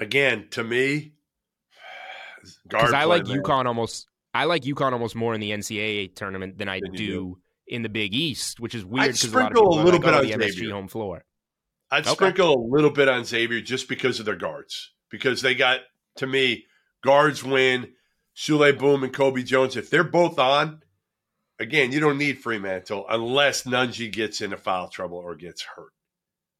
Again, 0.00 0.48
to 0.50 0.64
me, 0.64 1.12
because 2.68 2.92
I 2.92 3.04
play, 3.04 3.18
like 3.18 3.26
man. 3.26 3.42
UConn 3.42 3.66
almost. 3.66 4.06
I 4.32 4.44
like 4.44 4.62
UConn 4.62 4.92
almost 4.92 5.16
more 5.16 5.34
in 5.34 5.40
the 5.40 5.50
NCAA 5.50 6.14
tournament 6.14 6.56
than 6.58 6.68
I 6.68 6.80
Than 6.80 6.92
do, 6.92 7.06
do. 7.06 7.38
in 7.66 7.82
the 7.82 7.88
Big 7.88 8.14
East, 8.14 8.60
which 8.60 8.74
is 8.74 8.84
weird 8.84 9.04
I'd 9.04 9.06
because 9.14 9.32
a 9.32 9.36
lot 9.36 9.52
of 9.52 9.56
sprinkle 9.58 9.80
a 9.80 9.82
little 9.82 10.00
like, 10.00 10.00
oh, 10.00 10.02
bit 10.02 10.14
oh, 10.14 10.18
on 10.18 10.26
the 10.40 10.46
MSG 10.46 10.52
Xavier. 10.52 10.70
home 10.72 10.88
floor. 10.88 11.24
I'd 11.90 12.04
Okay. 12.06 12.12
sprinkle 12.12 12.54
a 12.54 12.62
little 12.70 12.90
bit 12.90 13.08
on 13.08 13.24
Xavier 13.24 13.60
just 13.60 13.88
because 13.88 14.20
of 14.20 14.26
their 14.26 14.36
guards. 14.36 14.92
Because 15.10 15.42
they 15.42 15.56
got, 15.56 15.80
to 16.16 16.26
me, 16.26 16.66
guards 17.02 17.42
win. 17.42 17.92
Souley 18.36 18.78
Boum 18.78 19.02
and 19.02 19.12
Colby 19.12 19.42
Jones. 19.42 19.76
If 19.76 19.90
they're 19.90 20.04
both 20.04 20.38
on, 20.38 20.82
again, 21.58 21.90
you 21.90 21.98
don't 21.98 22.16
need 22.16 22.40
Freemantle 22.42 23.04
unless 23.10 23.64
Nunge 23.64 24.12
gets 24.12 24.40
into 24.40 24.56
foul 24.56 24.88
trouble 24.88 25.18
or 25.18 25.34
gets 25.34 25.62
hurt. 25.62 25.90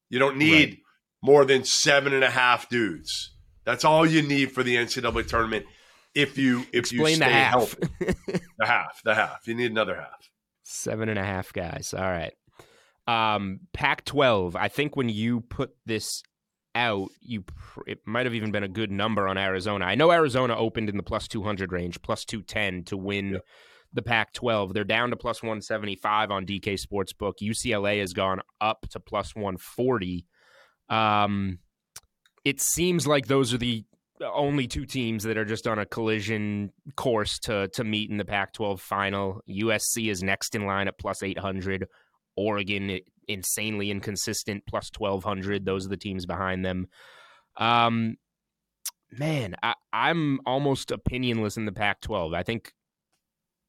You 0.09 0.19
don't 0.19 0.37
need 0.37 0.81
more 1.23 1.45
than 1.45 1.65
seven 1.65 2.13
and 2.13 2.25
a 2.25 2.31
half 2.31 2.69
dudes. 2.69 3.37
That's 3.65 3.85
all 3.85 4.07
you 4.07 4.23
need 4.23 4.53
for 4.53 4.63
the 4.63 4.77
NCAA 4.77 5.27
tournament. 5.29 5.67
If 6.15 6.37
you 6.39 6.65
if 6.73 6.93
you 6.93 7.05
stay 7.07 7.17
the 7.17 7.25
half. 7.27 7.51
healthy, 7.51 7.79
the 8.59 8.67
half, 8.67 9.01
the 9.05 9.15
half. 9.15 9.47
You 9.47 9.55
need 9.55 9.71
another 9.71 9.95
half. 9.97 10.29
Seven 10.65 11.09
and 11.09 11.19
a 11.19 11.25
half 11.25 11.53
guys. 11.53 11.95
All 11.97 12.03
right. 12.03 12.33
Um, 13.07 13.61
Pac 13.73 14.05
12. 14.05 14.57
I 14.57 14.69
think 14.69 14.97
when 14.97 15.09
you 15.09 15.41
put 15.41 15.71
this 15.87 16.23
out, 16.75 17.09
you 17.21 17.43
pr- 17.43 17.81
it 17.89 17.99
might 18.07 18.27
have 18.27 18.35
even 18.35 18.51
been 18.53 18.63
a 18.63 18.69
good 18.69 18.91
number 18.91 19.27
on 19.27 19.37
Arizona. 19.39 19.85
I 19.85 19.95
know 19.97 20.13
Arizona 20.13 20.57
opened 20.57 20.89
in 20.89 20.97
the 20.97 21.03
plus 21.03 21.27
200 21.29 21.73
range, 21.73 22.01
plus 22.03 22.25
210 22.25 22.85
to 22.85 22.97
win 22.97 23.31
Yeah. 23.31 23.39
the 23.93 24.03
Pac 24.03 24.33
12. 24.33 24.75
They're 24.75 24.85
down 24.85 25.11
to 25.11 25.17
plus 25.17 25.43
175 25.43 26.31
on 26.31 26.47
DK 26.47 26.75
Sportsbook. 26.81 27.35
UCLA 27.43 27.99
has 28.01 28.13
gone 28.13 28.41
up 28.61 28.87
to 28.91 29.01
plus 29.01 29.35
140. 29.35 30.27
Um, 30.89 31.59
it 32.45 32.61
seems 32.61 33.07
like 33.07 33.27
those 33.27 33.53
are 33.53 33.59
the 33.59 33.85
only 34.23 34.67
two 34.67 34.85
teams 34.85 35.25
that 35.25 35.39
are 35.39 35.45
just 35.45 35.67
on 35.67 35.79
a 35.79 35.87
collision 35.87 36.73
course 36.97 37.39
to 37.39 37.69
to 37.69 37.85
meet 37.85 38.11
in 38.11 38.17
the 38.17 38.25
Pac-12 38.25 38.81
final. 38.81 39.41
USC 39.49 40.11
is 40.11 40.23
next 40.23 40.55
in 40.55 40.67
line 40.67 40.89
at 40.89 40.99
plus 40.99 41.23
800. 41.23 41.87
Oregon 42.37 43.01
insanely 43.29 43.91
inconsistent 43.91 44.65
plus 44.67 44.91
1200. 44.97 45.65
Those 45.65 45.87
are 45.87 45.91
the 45.91 45.97
teams 45.97 46.27
behind 46.27 46.65
them. 46.65 46.89
Um 47.57 48.17
man, 49.13 49.57
I, 49.63 49.75
I'm 49.93 50.41
almost 50.47 50.91
opinionless 50.91 51.57
in 51.57 51.65
the 51.65 51.73
Pac-12. 51.73 52.35
I 52.35 52.43
think 52.43 52.73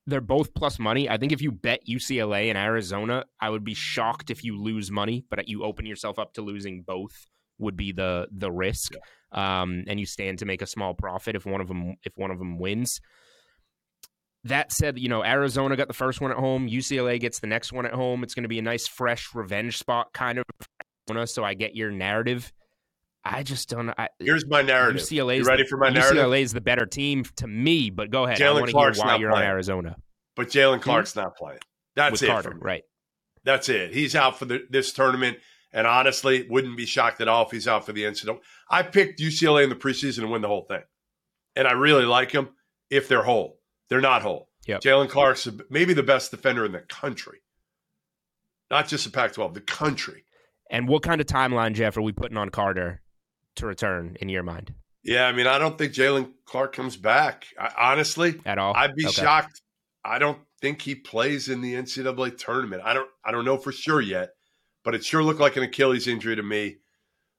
they're 0.05 0.21
both 0.21 0.53
plus 0.53 0.79
money. 0.79 1.09
I 1.09 1.17
think 1.17 1.31
if 1.31 1.41
you 1.41 1.51
bet 1.51 1.87
UCLA 1.87 2.49
and 2.49 2.57
Arizona, 2.57 3.25
I 3.39 3.49
would 3.49 3.63
be 3.63 3.73
shocked 3.73 4.29
if 4.29 4.43
you 4.43 4.61
lose 4.61 4.91
money, 4.91 5.25
but 5.29 5.47
you 5.47 5.63
open 5.63 5.85
yourself 5.85 6.19
up 6.19 6.33
to 6.33 6.41
losing 6.41 6.81
both 6.81 7.27
would 7.61 7.77
be 7.77 7.91
the 7.91 8.27
the 8.31 8.51
risk. 8.51 8.93
Um, 9.31 9.85
and 9.87 9.97
you 9.99 10.05
stand 10.05 10.39
to 10.39 10.45
make 10.45 10.61
a 10.61 10.67
small 10.67 10.93
profit 10.93 11.35
if 11.35 11.45
one 11.45 11.61
of 11.61 11.67
them 11.67 11.95
if 12.03 12.13
one 12.17 12.31
of 12.31 12.39
them 12.39 12.59
wins. 12.59 12.99
That 14.43 14.71
said, 14.71 14.97
you 14.97 15.07
know 15.07 15.23
Arizona 15.23 15.77
got 15.77 15.87
the 15.87 15.93
first 15.93 16.19
one 16.19 16.31
at 16.31 16.37
home. 16.37 16.67
UCLA 16.67 17.19
gets 17.19 17.39
the 17.39 17.47
next 17.47 17.71
one 17.71 17.85
at 17.85 17.93
home. 17.93 18.23
It's 18.23 18.33
going 18.33 18.43
to 18.43 18.49
be 18.49 18.59
a 18.59 18.63
nice, 18.63 18.87
fresh 18.87 19.29
revenge 19.33 19.77
spot, 19.77 20.11
kind 20.13 20.39
of. 20.39 20.45
So 21.29 21.43
I 21.43 21.53
get 21.53 21.75
your 21.75 21.91
narrative. 21.91 22.51
I 23.23 23.43
just 23.43 23.69
don't. 23.69 23.89
I, 23.89 24.09
Here's 24.19 24.47
my 24.47 24.61
narrative. 24.61 25.01
UCLA 25.01 25.35
you 25.35 25.41
is 25.41 25.47
ready 25.47 25.65
for 25.65 25.77
my 25.77 25.89
narrative? 25.89 26.23
UCLA 26.23 26.41
is 26.41 26.53
the 26.53 26.61
better 26.61 26.85
team 26.85 27.23
to 27.37 27.47
me, 27.47 27.89
but 27.89 28.09
go 28.09 28.25
ahead. 28.25 28.41
I 28.41 28.45
Jaylen 28.45 28.53
want 28.53 28.65
to 28.67 28.71
Clark's 28.71 28.99
why 28.99 29.05
not 29.05 29.19
you're 29.19 29.29
on 29.29 29.37
playing. 29.37 29.49
Arizona 29.49 29.95
But 30.35 30.47
Jaylen 30.47 30.81
Clark's 30.81 31.15
not 31.15 31.35
playing. 31.35 31.59
That's 31.95 32.13
with 32.13 32.23
it. 32.23 32.27
Carter, 32.27 32.55
right? 32.59 32.83
That's 33.43 33.69
it. 33.69 33.93
He's 33.93 34.15
out 34.15 34.39
for 34.39 34.45
the, 34.45 34.61
this 34.69 34.93
tournament. 34.93 35.37
And 35.73 35.87
honestly, 35.87 36.47
wouldn't 36.49 36.77
be 36.77 36.85
shocked 36.85 37.21
at 37.21 37.27
all 37.27 37.45
if 37.45 37.51
he's 37.51 37.67
out 37.67 37.85
for 37.85 37.93
the 37.93 38.05
incident. 38.05 38.39
I 38.69 38.83
picked 38.83 39.19
UCLA 39.19 39.63
in 39.63 39.69
the 39.69 39.75
preseason 39.75 40.21
to 40.21 40.27
win 40.27 40.41
the 40.41 40.47
whole 40.47 40.65
thing. 40.69 40.83
And 41.55 41.67
I 41.67 41.71
really 41.71 42.05
like 42.05 42.31
him 42.31 42.49
if 42.89 43.07
they're 43.07 43.23
whole. 43.23 43.59
They're 43.89 44.01
not 44.01 44.21
whole. 44.21 44.49
Yep. 44.67 44.81
Jaylen 44.81 45.09
Clark's 45.09 45.47
maybe 45.69 45.93
the 45.93 46.03
best 46.03 46.31
defender 46.31 46.65
in 46.65 46.71
the 46.71 46.79
country. 46.79 47.39
not 48.71 48.87
just 48.87 49.03
the 49.03 49.11
Pac 49.11 49.33
12, 49.33 49.53
the 49.53 49.61
country. 49.61 50.23
And 50.71 50.87
what 50.87 51.03
kind 51.03 51.19
of 51.19 51.27
timeline, 51.27 51.73
Jeff, 51.73 51.97
are 51.97 52.01
we 52.01 52.13
putting 52.13 52.37
on 52.37 52.49
Carter 52.49 53.01
to 53.57 53.67
return 53.67 54.15
in 54.21 54.29
your 54.29 54.43
mind? 54.43 54.73
Yeah, 55.03 55.25
I 55.25 55.33
mean, 55.33 55.47
I 55.47 55.57
don't 55.57 55.77
think 55.77 55.93
Jaylen 55.93 56.31
Clark 56.45 56.73
comes 56.73 56.95
back. 56.95 57.45
I, 57.59 57.91
honestly, 57.91 58.39
at 58.45 58.57
all. 58.57 58.73
I'd 58.75 58.95
be 58.95 59.05
okay. 59.05 59.13
shocked. 59.13 59.61
I 60.05 60.19
don't 60.19 60.39
think 60.61 60.81
he 60.81 60.95
plays 60.95 61.49
in 61.49 61.61
the 61.61 61.73
NCAA 61.73 62.37
tournament. 62.37 62.81
I 62.85 62.93
don't. 62.93 63.09
I 63.25 63.31
don't 63.31 63.43
know 63.45 63.57
for 63.57 63.71
sure 63.71 63.99
yet, 63.99 64.29
but 64.83 64.95
it 64.95 65.03
sure 65.03 65.23
looked 65.23 65.39
like 65.39 65.57
an 65.57 65.63
Achilles 65.63 66.07
injury 66.07 66.35
to 66.35 66.43
me. 66.43 66.77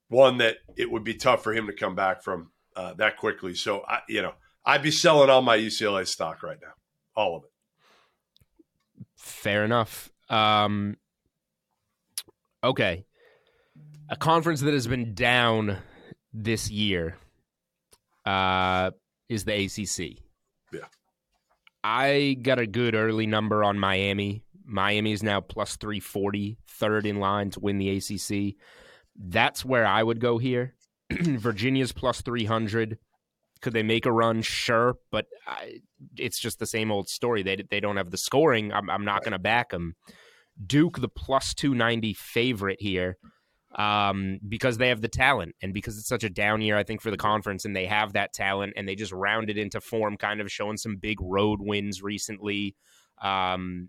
One 0.09 0.39
that 0.39 0.57
it 0.77 0.91
would 0.91 1.05
be 1.05 1.15
tough 1.15 1.43
for 1.43 1.55
him 1.55 1.67
to 1.67 1.73
come 1.73 1.95
back 1.95 2.23
from 2.23 2.51
uh, 2.77 2.95
that 2.95 3.17
quickly. 3.17 3.55
So 3.55 3.83
I, 3.87 4.01
you 4.09 4.23
know, 4.23 4.33
I'd 4.65 4.83
be 4.83 4.91
selling 4.91 5.31
all 5.31 5.43
my 5.43 5.57
UCLA 5.57 6.07
stock 6.07 6.43
right 6.43 6.59
now, 6.61 6.73
all 7.17 7.37
of 7.37 7.45
it. 7.45 9.07
Fair 9.17 9.65
enough. 9.65 10.11
Um, 10.29 10.97
okay, 12.63 13.05
a 14.09 14.17
conference 14.17 14.61
that 14.61 14.75
has 14.75 14.87
been 14.87 15.15
down 15.15 15.79
this 16.33 16.71
year 16.71 17.17
uh, 18.25 18.91
is 19.29 19.45
the 19.45 19.65
ACC. 19.65 20.19
Yeah. 20.73 20.87
I 21.83 22.37
got 22.41 22.59
a 22.59 22.67
good 22.67 22.95
early 22.95 23.27
number 23.27 23.65
on 23.65 23.79
Miami. 23.79 24.43
Miami 24.65 25.13
is 25.13 25.23
now 25.23 25.41
plus 25.41 25.77
340, 25.77 26.59
third 26.69 27.07
in 27.07 27.21
line 27.21 27.51
to 27.51 27.61
win 27.61 27.79
the 27.79 27.97
ACC. 27.97 28.57
That's 29.17 29.65
where 29.65 29.87
I 29.87 30.03
would 30.03 30.21
go 30.21 30.39
here. 30.39 30.75
Virginia's 31.11 31.93
plus 31.93 32.23
300. 32.23 32.99
Could 33.61 33.73
they 33.73 33.83
make 33.83 34.07
a 34.07 34.13
run? 34.13 34.43
Sure, 34.43 34.97
but 35.11 35.27
I, 35.47 35.81
it's 36.17 36.39
just 36.39 36.59
the 36.59 36.67
same 36.67 36.91
old 36.91 37.09
story. 37.09 37.43
They 37.43 37.63
they 37.71 37.79
don't 37.79 37.97
have 37.97 38.11
the 38.11 38.17
scoring. 38.17 38.73
I'm, 38.73 38.91
I'm 38.91 39.05
not 39.05 39.23
going 39.23 39.33
to 39.33 39.39
back 39.39 39.71
them. 39.71 39.95
Duke, 40.67 41.01
the 41.01 41.09
plus 41.09 41.55
290 41.55 42.15
favorite 42.15 42.81
here 42.81 43.19
um, 43.77 44.39
because 44.47 44.79
they 44.79 44.89
have 44.89 45.01
the 45.01 45.09
talent 45.09 45.55
and 45.63 45.73
because 45.73 45.99
it's 45.99 46.09
such 46.09 46.25
a 46.25 46.31
down 46.31 46.61
year, 46.61 46.77
I 46.77 46.83
think, 46.83 47.01
for 47.01 47.11
the 47.11 47.17
conference, 47.17 47.65
and 47.65 47.75
they 47.75 47.87
have 47.87 48.13
that 48.13 48.33
talent 48.33 48.75
and 48.77 48.87
they 48.87 48.95
just 48.95 49.13
rounded 49.13 49.57
into 49.57 49.81
form, 49.81 50.17
kind 50.17 50.41
of 50.41 50.51
showing 50.51 50.77
some 50.77 50.97
big 50.97 51.19
road 51.21 51.61
wins 51.63 52.03
recently. 52.03 52.77
Um, 53.23 53.89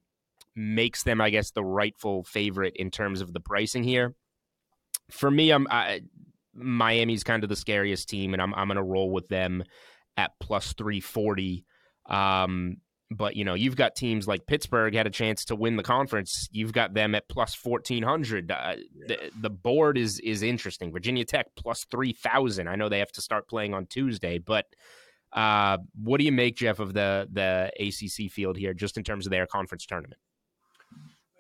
makes 0.56 1.04
them, 1.04 1.22
I 1.22 1.30
guess, 1.30 1.52
the 1.52 1.64
rightful 1.64 2.24
favorite 2.24 2.76
in 2.76 2.92
terms 2.92 3.22
of 3.22 3.34
the 3.34 3.40
pricing 3.40 3.84
here. 3.84 4.16
For 5.12 5.30
me, 5.30 5.52
I'm 5.52 5.68
I, 5.70 6.02
Miami's 6.54 7.24
kind 7.24 7.44
of 7.44 7.50
the 7.50 7.56
scariest 7.56 8.10
team, 8.10 8.34
and 8.34 8.42
I'm 8.42 8.54
I'm 8.54 8.68
going 8.68 8.78
to 8.78 8.84
roll 8.84 9.12
with 9.12 9.28
them 9.28 9.64
at 10.18 10.32
plus 10.40 10.74
three 10.74 11.00
forty. 11.00 11.66
Um, 12.08 12.78
but 13.12 13.36
you 13.36 13.44
know, 13.44 13.54
you've 13.54 13.76
got 13.76 13.96
teams 13.96 14.28
like 14.28 14.46
Pittsburgh 14.48 14.96
had 14.96 15.08
a 15.08 15.12
chance 15.12 15.46
to 15.46 15.56
win 15.56 15.76
the 15.76 15.84
conference. 15.84 16.48
You've 16.52 16.74
got 16.74 16.94
them 16.94 17.16
at 17.16 17.28
plus 17.30 17.54
fourteen 17.54 18.04
hundred. 18.04 18.52
Uh, 18.52 18.76
yeah. 18.94 19.08
the, 19.08 19.32
the 19.42 19.50
board 19.50 19.98
is 19.98 20.20
is 20.20 20.42
interesting. 20.42 20.92
Virginia 20.92 21.26
Tech 21.26 21.48
plus 21.56 21.86
three 21.92 22.14
thousand. 22.14 22.68
I 22.68 22.76
know 22.76 22.90
they 22.90 23.00
have 23.00 23.12
to 23.14 23.22
start 23.22 23.48
playing 23.48 23.74
on 23.74 23.86
Tuesday, 23.88 24.38
but 24.38 24.66
uh, 25.34 25.78
what 26.02 26.20
do 26.20 26.26
you 26.26 26.32
make, 26.32 26.56
Jeff, 26.56 26.80
of 26.80 26.94
the 26.94 27.28
the 27.32 27.72
ACC 27.80 28.32
field 28.32 28.58
here, 28.58 28.74
just 28.74 28.98
in 28.98 29.04
terms 29.04 29.26
of 29.26 29.32
their 29.32 29.48
conference 29.48 29.86
tournament? 29.86 30.20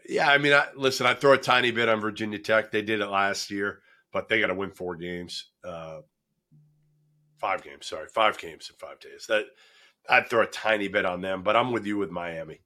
Yeah, 0.07 0.29
I 0.29 0.38
mean, 0.38 0.53
I, 0.53 0.67
listen, 0.75 1.05
I 1.05 1.13
throw 1.13 1.33
a 1.33 1.38
tiny 1.38 1.72
bit 1.72 1.89
on 1.89 2.01
Virginia 2.01 2.39
Tech. 2.39 2.72
They 2.72 2.81
did 2.81 3.00
it 3.00 3.07
last 3.07 3.50
year, 3.50 3.79
but 4.12 4.27
they 4.27 4.39
got 4.39 4.48
to 4.48 4.53
win 4.53 4.72
four 4.72 4.95
games, 4.95 5.51
uh, 5.63 6.00
five 7.39 7.63
games. 7.63 7.88
Sorry, 7.88 8.07
five 8.07 8.38
games 8.38 8.69
in 8.69 8.75
five 8.75 9.00
days. 9.00 9.25
That 9.29 9.45
I'd 10.10 10.29
throw 10.29 10.41
a 10.41 10.48
tiny 10.48 10.88
bit 10.88 11.05
on 11.05 11.22
them, 11.22 11.43
but 11.43 11.55
I'm 11.55 11.72
with 11.72 11.86
you 11.86 11.98
with 11.98 12.12
Miami. 12.12 12.62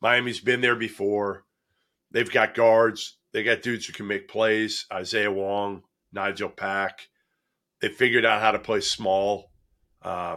Miami's 0.00 0.40
been 0.40 0.60
there 0.60 0.76
before. 0.76 1.44
They've 2.10 2.30
got 2.30 2.54
guards. 2.54 3.16
They 3.32 3.42
got 3.42 3.62
dudes 3.62 3.86
who 3.86 3.92
can 3.92 4.06
make 4.06 4.28
plays. 4.28 4.86
Isaiah 4.92 5.32
Wong, 5.32 5.82
Nigel 6.12 6.50
Pack. 6.50 7.08
They 7.80 7.88
figured 7.88 8.26
out 8.26 8.42
how 8.42 8.52
to 8.52 8.58
play 8.58 8.80
small. 8.80 9.50
Uh, 10.02 10.36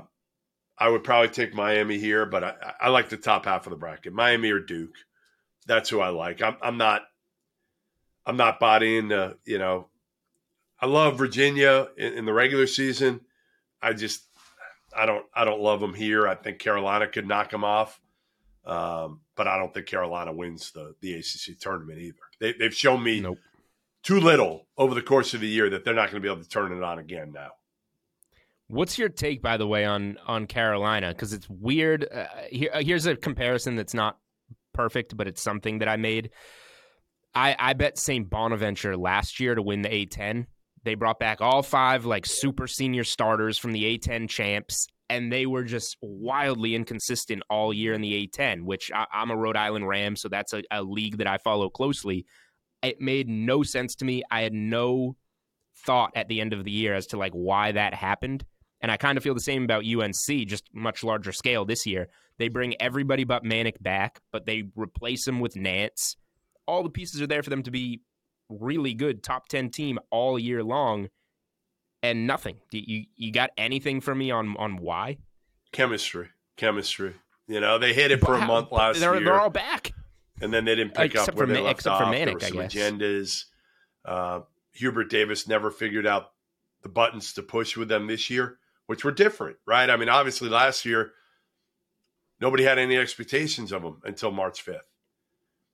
I 0.78 0.90
would 0.90 1.04
probably 1.04 1.30
take 1.30 1.54
Miami 1.54 1.98
here, 1.98 2.26
but 2.26 2.44
I, 2.44 2.54
I, 2.82 2.90
like 2.90 3.10
the 3.10 3.18
top 3.18 3.46
half 3.46 3.66
of 3.66 3.72
the 3.72 3.78
bracket. 3.78 4.14
Miami 4.14 4.52
or 4.52 4.60
Duke. 4.60 4.96
That's 5.66 5.90
who 5.90 6.00
I 6.00 6.10
like. 6.10 6.42
I'm, 6.42 6.58
I'm 6.62 6.78
not. 6.78 7.02
I'm 8.26 8.38
not 8.38 8.84
into. 8.84 9.38
You 9.46 9.60
know, 9.60 9.88
I 10.80 10.88
love 10.88 11.18
Virginia 11.18 11.88
in, 11.98 12.14
in 12.14 12.26
the 12.26 12.34
regular 12.34 12.68
season. 12.68 13.22
I 13.82 13.94
just 13.94 14.24
I 14.96 15.06
don't 15.06 15.26
I 15.34 15.46
don't 15.46 15.62
love 15.62 15.80
them 15.80 15.94
here. 15.94 16.28
I 16.28 16.36
think 16.36 16.60
Carolina 16.60 17.08
could 17.08 17.28
knock 17.28 17.52
them 17.52 17.64
off, 17.64 18.00
um, 18.66 19.22
but 19.36 19.48
I 19.48 19.58
don't 19.58 19.74
think 19.74 19.86
Carolina 19.86 20.34
wins 20.34 20.72
the 20.72 20.96
the 21.02 21.14
ACC 21.14 21.60
tournament 21.60 22.00
either. 22.00 22.18
They, 22.40 22.54
they've 22.54 22.74
shown 22.74 23.04
me 23.04 23.22
nope. 23.22 23.38
too 24.04 24.20
little 24.20 24.68
over 24.78 24.96
the 24.96 25.02
course 25.02 25.34
of 25.34 25.42
the 25.42 25.48
year 25.48 25.70
that 25.70 25.86
they're 25.86 25.94
not 25.94 26.12
going 26.12 26.22
to 26.22 26.28
be 26.28 26.32
able 26.32 26.44
to 26.44 26.50
turn 26.50 26.72
it 26.72 26.84
on 26.84 27.00
again 27.00 27.32
now. 27.34 27.52
What's 28.68 28.98
your 28.98 29.10
take, 29.10 29.42
by 29.42 29.58
the 29.58 29.68
way, 29.68 29.86
on 29.86 30.18
on 30.26 30.48
Carolina? 30.48 31.10
Because 31.10 31.34
it's 31.34 31.50
weird. 31.50 32.08
Uh, 32.12 32.26
here, 32.50 32.72
uh, 32.74 32.82
here's 32.82 33.06
a 33.06 33.16
comparison 33.16 33.76
that's 33.76 33.94
not 33.94 34.18
perfect, 34.76 35.18
but 35.18 35.28
it's 35.28 35.42
something 35.42 35.80
that 35.80 35.90
I 35.90 35.98
made. 35.98 36.30
I, 37.34 37.56
I 37.58 37.74
bet 37.74 37.98
St. 37.98 38.30
Bonaventure 38.30 38.96
last 38.96 39.40
year 39.40 39.56
to 39.56 39.62
win 39.62 39.82
the 39.82 39.90
A10 39.90 40.46
they 40.86 40.96
brought 40.96 41.20
back 41.20 41.42
all 41.42 41.64
five 41.64 42.06
like 42.06 42.26
super 42.26 42.68
senior 42.68 43.04
starters 43.04 43.58
from 43.58 43.74
the 43.74 43.98
A10 43.98 44.30
champs, 44.30 44.88
and 45.10 45.32
they 45.32 45.46
were 45.46 45.64
just 45.64 45.98
wildly 46.02 46.76
inconsistent 46.76 47.44
all 47.50 47.74
year 47.74 47.94
in 47.94 48.02
the 48.02 48.28
A10, 48.28 48.64
which 48.64 48.92
I, 48.94 49.06
am 49.12 49.32
a 49.32 49.36
Rhode 49.36 49.58
Island 49.58 49.88
Ram, 49.88 50.16
so 50.16 50.30
that's 50.30 50.54
a, 50.54 50.64
a 50.72 50.84
league 50.84 51.18
that 51.18 51.28
I 51.28 51.38
follow 51.40 51.70
closely. 51.70 52.26
It 52.82 53.02
made 53.02 53.28
no 53.28 53.64
sense 53.64 53.96
to 53.96 54.06
me. 54.06 54.24
I 54.32 54.42
had 54.42 54.54
no 54.54 55.18
thought 55.86 56.12
at 56.16 56.30
the 56.30 56.40
end 56.40 56.54
of 56.54 56.64
the 56.64 56.72
year 56.72 56.94
as 56.94 57.08
to 57.08 57.18
like 57.18 57.34
why 57.34 57.72
that 57.74 57.94
happened. 57.94 58.46
And 58.86 58.92
I 58.92 58.98
kind 58.98 59.18
of 59.18 59.24
feel 59.24 59.34
the 59.34 59.40
same 59.40 59.64
about 59.64 59.84
UNC, 59.84 60.48
just 60.48 60.70
much 60.72 61.04
larger 61.04 61.32
scale 61.32 61.66
this 61.66 61.88
year. 61.88 62.08
They 62.38 62.50
bring 62.50 62.80
everybody 62.80 63.24
but 63.24 63.44
Manek 63.44 63.82
back, 63.82 64.22
but 64.32 64.46
they 64.46 64.66
replace 64.76 65.28
him 65.28 65.40
with 65.40 65.56
Nance. 65.56 66.18
All 66.68 66.84
the 66.84 66.92
pieces 66.92 67.20
are 67.20 67.26
there 67.26 67.42
for 67.42 67.50
them 67.50 67.64
to 67.64 67.72
be 67.72 68.02
really 68.48 68.94
good 68.94 69.24
top 69.24 69.48
10 69.48 69.72
team 69.72 69.98
all 70.12 70.38
year 70.38 70.64
long 70.64 71.10
and 72.04 72.28
nothing. 72.28 72.58
You 72.70 73.06
you 73.16 73.32
got 73.32 73.50
anything 73.58 74.02
for 74.02 74.14
me 74.14 74.30
on 74.30 74.56
on 74.58 74.78
why? 74.78 75.18
Chemistry. 75.72 76.28
Chemistry. 76.56 77.16
You 77.48 77.62
know, 77.62 77.80
they 77.80 77.92
hit 77.92 78.12
it 78.12 78.22
for 78.22 78.36
a 78.36 78.46
month 78.46 78.72
last 78.72 79.00
they're, 79.00 79.16
year. 79.16 79.26
They're 79.26 79.42
all 79.42 79.50
back. 79.50 79.94
And 80.42 80.54
then 80.54 80.64
they 80.64 80.76
didn't 80.76 80.94
pick 80.94 81.16
except 81.16 81.30
up 81.30 81.36
where 81.38 81.48
they 81.48 81.60
left 81.60 81.80
except 81.80 82.02
off. 82.02 82.04
For 82.04 82.16
Manek, 82.16 82.40
there 82.40 82.54
were 82.54 82.70
some 82.70 83.00
agendas. 83.00 83.46
Uh, 84.06 84.42
Hubert 84.74 85.10
Davis 85.10 85.48
never 85.48 85.72
figured 85.72 86.06
out 86.06 86.28
the 86.84 86.90
buttons 86.90 87.34
to 87.34 87.42
push 87.42 87.76
with 87.76 87.88
them 87.88 88.06
this 88.06 88.30
year, 88.30 88.60
which 88.88 89.04
were 89.04 89.12
different, 89.12 89.58
right? 89.66 89.90
I 89.90 89.98
mean, 89.98 90.10
obviously 90.10 90.50
last 90.50 90.86
year 90.86 91.12
nobody 92.40 92.64
had 92.64 92.80
any 92.80 92.98
expectations 92.98 93.72
of 93.72 93.82
them 93.82 94.02
until 94.04 94.32
March 94.32 94.66
5th. 94.66 94.80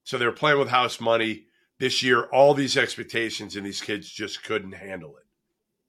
So 0.04 0.18
they 0.18 0.26
were 0.26 0.32
playing 0.32 0.60
with 0.60 0.70
house 0.70 1.00
money 1.00 1.46
this 1.80 2.04
year, 2.04 2.24
all 2.26 2.54
these 2.54 2.78
expectations 2.78 3.56
and 3.56 3.66
these 3.66 3.82
kids 3.82 4.10
just 4.10 4.44
couldn't 4.44 4.74
handle 4.74 5.18
it. 5.18 5.26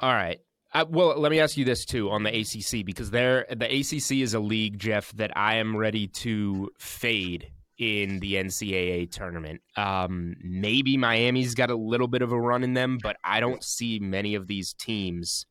All 0.00 0.12
right. 0.12 0.40
Well, 0.88 1.20
let 1.20 1.30
me 1.30 1.38
ask 1.38 1.58
you 1.58 1.66
this 1.66 1.84
too 1.84 2.10
on 2.10 2.22
the 2.22 2.30
ACC 2.30 2.84
because 2.84 3.10
there 3.10 3.46
the 3.50 3.66
ACC 3.66 4.22
is 4.22 4.32
a 4.32 4.40
league, 4.40 4.78
Jeff, 4.78 5.12
that 5.12 5.36
I 5.36 5.56
am 5.56 5.76
ready 5.76 6.06
to 6.08 6.70
fade 6.78 7.52
in 7.76 8.20
the 8.20 8.34
NCAA 8.34 9.10
tournament. 9.10 9.60
Um, 9.76 10.36
maybe 10.42 10.96
Miami's 10.96 11.54
got 11.54 11.68
a 11.68 11.76
little 11.76 12.08
bit 12.08 12.22
of 12.22 12.32
a 12.32 12.40
run 12.40 12.64
in 12.64 12.72
them, 12.72 12.98
but 13.02 13.16
I 13.22 13.40
don't 13.40 13.62
see 13.62 13.98
many 13.98 14.34
of 14.34 14.46
these 14.46 14.72
teams 14.72 15.44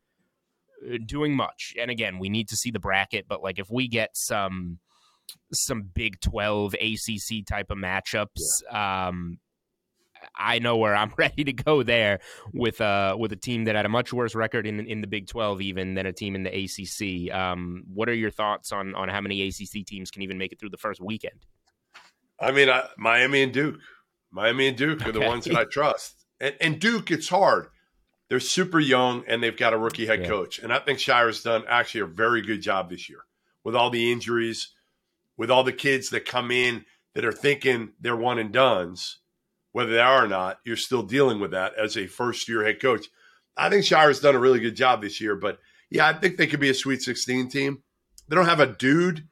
doing 1.05 1.35
much. 1.35 1.73
And 1.79 1.91
again, 1.91 2.19
we 2.19 2.29
need 2.29 2.49
to 2.49 2.55
see 2.55 2.71
the 2.71 2.79
bracket, 2.79 3.25
but 3.27 3.41
like 3.41 3.59
if 3.59 3.69
we 3.69 3.87
get 3.87 4.15
some 4.15 4.79
some 5.53 5.83
Big 5.93 6.19
Twelve 6.19 6.73
ACC 6.73 7.45
type 7.47 7.71
of 7.71 7.77
matchups, 7.77 8.63
yeah. 8.71 9.07
um, 9.07 9.39
I 10.35 10.59
know 10.59 10.77
where 10.77 10.95
I'm 10.95 11.13
ready 11.17 11.43
to 11.43 11.53
go 11.53 11.83
there 11.83 12.19
with 12.53 12.81
uh 12.81 13.15
with 13.17 13.31
a 13.31 13.35
team 13.37 13.65
that 13.65 13.75
had 13.75 13.85
a 13.85 13.89
much 13.89 14.13
worse 14.13 14.35
record 14.35 14.67
in 14.67 14.79
in 14.85 15.01
the 15.01 15.07
Big 15.07 15.27
12 15.27 15.61
even 15.61 15.95
than 15.95 16.05
a 16.05 16.13
team 16.13 16.35
in 16.35 16.43
the 16.43 16.49
ACC. 16.49 17.33
Um, 17.33 17.83
what 17.93 18.09
are 18.09 18.13
your 18.13 18.31
thoughts 18.31 18.71
on 18.71 18.95
on 18.95 19.09
how 19.09 19.21
many 19.21 19.47
ACC 19.47 19.85
teams 19.85 20.11
can 20.11 20.21
even 20.21 20.37
make 20.37 20.51
it 20.51 20.59
through 20.59 20.69
the 20.69 20.77
first 20.77 21.01
weekend? 21.01 21.45
I 22.39 22.51
mean, 22.51 22.69
I, 22.69 22.87
Miami 22.97 23.43
and 23.43 23.53
Duke, 23.53 23.79
Miami 24.31 24.67
and 24.67 24.77
Duke 24.77 25.05
are 25.05 25.11
the 25.11 25.21
ones 25.21 25.45
that 25.45 25.55
I 25.55 25.65
trust, 25.65 26.25
and, 26.39 26.55
and 26.59 26.79
Duke, 26.79 27.11
it's 27.11 27.29
hard. 27.29 27.67
They're 28.31 28.39
super 28.39 28.79
young 28.79 29.25
and 29.27 29.43
they've 29.43 29.57
got 29.57 29.73
a 29.73 29.77
rookie 29.77 30.05
head 30.05 30.21
yeah. 30.21 30.27
coach, 30.29 30.57
and 30.59 30.71
I 30.71 30.79
think 30.79 30.99
Scheyer's 30.99 31.43
done 31.43 31.65
actually 31.67 32.01
a 32.01 32.05
very 32.05 32.41
good 32.41 32.61
job 32.61 32.89
this 32.89 33.09
year 33.09 33.25
with 33.65 33.75
all 33.75 33.89
the 33.89 34.09
injuries, 34.09 34.73
with 35.35 35.51
all 35.51 35.65
the 35.65 35.73
kids 35.73 36.11
that 36.11 36.23
come 36.25 36.49
in 36.49 36.85
that 37.13 37.25
are 37.25 37.33
thinking 37.33 37.91
they're 37.99 38.15
one 38.15 38.39
and 38.39 38.53
duns 38.53 39.17
whether 39.73 39.91
they 39.91 39.99
are 39.99 40.23
or 40.23 40.27
not, 40.29 40.59
you're 40.63 40.77
still 40.77 41.03
dealing 41.03 41.41
with 41.41 41.51
that 41.51 41.73
as 41.77 41.97
a 41.97 42.07
first 42.07 42.47
year 42.47 42.63
head 42.63 42.81
coach. 42.81 43.07
I 43.57 43.69
think 43.69 43.83
Scheyer's 43.83 44.19
done 44.21 44.35
a 44.35 44.39
really 44.39 44.59
good 44.59 44.75
job 44.75 45.01
this 45.01 45.19
year, 45.19 45.35
but 45.35 45.59
yeah, 45.89 46.07
I 46.07 46.13
think 46.13 46.37
they 46.37 46.47
could 46.47 46.59
be 46.59 46.69
a 46.69 46.73
Sweet 46.73 47.01
16 47.01 47.49
team. 47.49 47.83
They 48.29 48.35
don't 48.35 48.45
have 48.45 48.59
a 48.59 48.67
dude, 48.67 49.27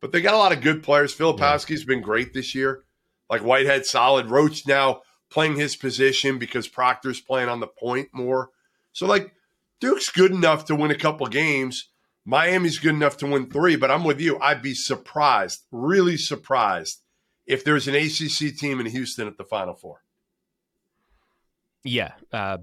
but 0.00 0.12
they 0.12 0.20
got 0.20 0.34
a 0.34 0.38
lot 0.38 0.52
of 0.52 0.60
good 0.60 0.82
players. 0.82 1.16
Filipowski's 1.16 1.82
yeah. 1.82 1.86
been 1.86 2.02
great 2.02 2.34
this 2.34 2.54
year. 2.54 2.84
Like 3.28 3.42
Whitehead, 3.42 3.86
solid. 3.86 4.28
Roach 4.28 4.66
now 4.66 5.02
playing 5.30 5.56
his 5.56 5.76
position 5.76 6.38
because 6.38 6.68
Proctor's 6.68 7.20
playing 7.20 7.48
on 7.48 7.60
the 7.60 7.66
point 7.66 8.08
more. 8.12 8.50
So 8.92 9.06
like 9.06 9.34
Duke's 9.80 10.10
good 10.10 10.32
enough 10.32 10.66
to 10.66 10.76
win 10.76 10.90
a 10.90 10.96
couple 10.96 11.26
games. 11.28 11.88
Miami's 12.24 12.78
good 12.78 12.94
enough 12.94 13.16
to 13.18 13.26
win 13.26 13.50
three, 13.50 13.76
but 13.76 13.90
I'm 13.90 14.04
with 14.04 14.20
you. 14.20 14.38
I'd 14.40 14.62
be 14.62 14.74
surprised, 14.74 15.62
really 15.72 16.16
surprised, 16.16 17.00
if 17.46 17.64
there's 17.64 17.88
an 17.88 17.94
ACC 17.94 18.56
team 18.56 18.78
in 18.78 18.86
Houston 18.86 19.26
at 19.26 19.38
the 19.38 19.44
Final 19.44 19.74
Four. 19.74 20.02
Yeah, 21.82 22.12
uh, 22.30 22.58